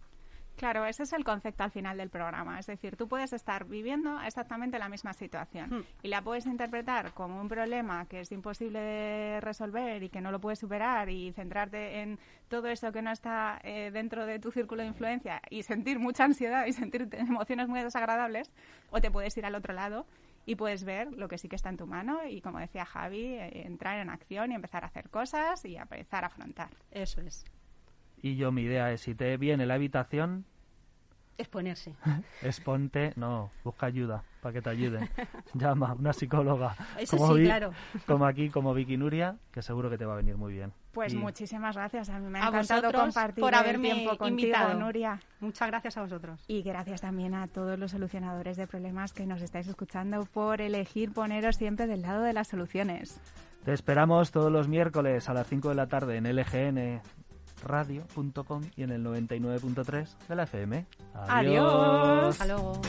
Claro, 0.61 0.85
ese 0.85 1.05
es 1.05 1.14
el 1.14 1.25
concepto 1.25 1.64
al 1.64 1.70
final 1.70 1.96
del 1.96 2.11
programa. 2.11 2.59
Es 2.59 2.66
decir, 2.66 2.94
tú 2.94 3.09
puedes 3.09 3.33
estar 3.33 3.64
viviendo 3.64 4.20
exactamente 4.20 4.79
la 4.79 4.90
misma 4.90 5.14
situación 5.14 5.70
Hmm. 5.70 5.85
y 6.03 6.09
la 6.09 6.20
puedes 6.20 6.44
interpretar 6.44 7.14
como 7.14 7.40
un 7.40 7.49
problema 7.49 8.05
que 8.05 8.20
es 8.20 8.31
imposible 8.31 8.79
de 8.79 9.40
resolver 9.40 10.03
y 10.03 10.11
que 10.11 10.20
no 10.20 10.31
lo 10.31 10.38
puedes 10.38 10.59
superar 10.59 11.09
y 11.09 11.33
centrarte 11.33 12.03
en 12.03 12.18
todo 12.49 12.68
eso 12.68 12.92
que 12.92 13.01
no 13.01 13.11
está 13.11 13.59
eh, 13.64 13.90
dentro 13.90 14.27
de 14.27 14.38
tu 14.38 14.51
círculo 14.51 14.83
de 14.83 14.88
influencia 14.88 15.40
y 15.49 15.62
sentir 15.62 15.99
mucha 15.99 16.25
ansiedad 16.25 16.66
y 16.66 16.75
sentir 16.75 17.09
emociones 17.12 17.66
muy 17.66 17.81
desagradables. 17.81 18.53
O 18.90 19.01
te 19.01 19.11
puedes 19.11 19.35
ir 19.38 19.46
al 19.46 19.55
otro 19.55 19.73
lado 19.73 20.05
y 20.44 20.57
puedes 20.57 20.85
ver 20.85 21.11
lo 21.14 21.27
que 21.29 21.38
sí 21.38 21.49
que 21.49 21.57
está 21.57 21.70
en 21.70 21.79
tu 21.79 21.87
mano 21.87 22.27
y, 22.27 22.42
como 22.42 22.59
decía 22.59 22.85
Javi, 22.85 23.25
eh, 23.25 23.66
entrar 23.66 23.99
en 23.99 24.11
acción 24.11 24.53
y 24.53 24.57
empezar 24.57 24.85
a 24.85 24.88
hacer 24.88 25.09
cosas 25.09 25.64
y 25.64 25.79
a 25.79 25.83
empezar 25.83 26.25
a 26.25 26.27
afrontar. 26.27 26.68
Eso 26.90 27.23
es. 27.23 27.46
Y 28.23 28.37
yo 28.37 28.53
mi 28.53 28.63
idea 28.63 28.93
es, 28.93 29.01
si 29.03 29.15
te 29.15 29.37
viene 29.37 29.67
la 29.67 29.75
habitación, 29.75 30.45
Exponerse. 31.39 31.95
es 32.43 32.61
ponte, 32.61 33.15
no, 33.17 33.51
busca 33.65 33.87
ayuda 33.87 34.23
para 34.43 34.53
que 34.53 34.61
te 34.61 34.69
ayuden. 34.69 35.09
Llama 35.55 35.89
a 35.89 35.95
una 35.95 36.13
psicóloga. 36.13 36.77
Eso 36.99 37.17
como 37.17 37.33
sí, 37.35 37.41
Vi- 37.41 37.47
claro. 37.47 37.73
Como 38.07 38.27
aquí, 38.27 38.51
como 38.51 38.75
Vicky 38.75 38.99
Nuria, 38.99 39.37
que 39.51 39.63
seguro 39.63 39.89
que 39.89 39.97
te 39.97 40.05
va 40.05 40.13
a 40.13 40.17
venir 40.17 40.37
muy 40.37 40.53
bien. 40.53 40.71
Pues 40.93 41.15
Y- 41.15 41.17
muchísimas 41.17 41.75
gracias. 41.77 42.11
A 42.11 42.19
mí 42.19 42.29
me 42.29 42.41
ha 42.41 42.45
A 42.45 42.49
encantado 42.49 42.93
compartir 42.93 43.41
por 43.41 43.55
el 43.55 43.59
haberme 43.59 43.91
tiempo 43.91 44.19
contigo, 44.19 44.29
invitado. 44.49 44.79
Nuria. 44.79 45.19
Muchas 45.41 45.69
gracias 45.69 45.97
a 45.97 46.03
vosotros. 46.03 46.45
Y 46.47 46.61
gracias 46.63 47.01
también 47.01 47.33
a 47.35 47.49
todos 47.49 47.79
los 47.79 47.93
solucionadores 47.93 48.59
de 48.59 48.67
problemas 48.67 49.15
que 49.15 49.25
nos 49.25 49.41
estáis 49.41 49.67
escuchando 49.67 50.27
por 50.27 50.61
elegir 50.61 51.11
poneros 51.13 51.57
siempre 51.57 51.87
del 51.87 52.03
lado 52.03 52.23
de 52.23 52.35
las 52.35 52.49
soluciones. 52.49 53.19
Te 53.65 53.73
esperamos 53.73 54.31
todos 54.31 54.53
los 54.53 54.69
miércoles 54.69 55.27
a 55.31 55.35
las 55.35 55.47
5 55.47 55.71
de 55.71 55.75
la 55.75 55.87
tarde 55.87 56.17
en 56.19 56.27
lgnradio.com 57.62 58.62
y 58.77 58.83
en 58.83 58.90
el 58.90 59.05
99.3 59.05 60.07
de 60.29 60.35
la 60.35 60.42
FM. 60.44 60.87
Adiós. 61.14 62.40
Hasta 62.40 62.46
luego. 62.46 62.81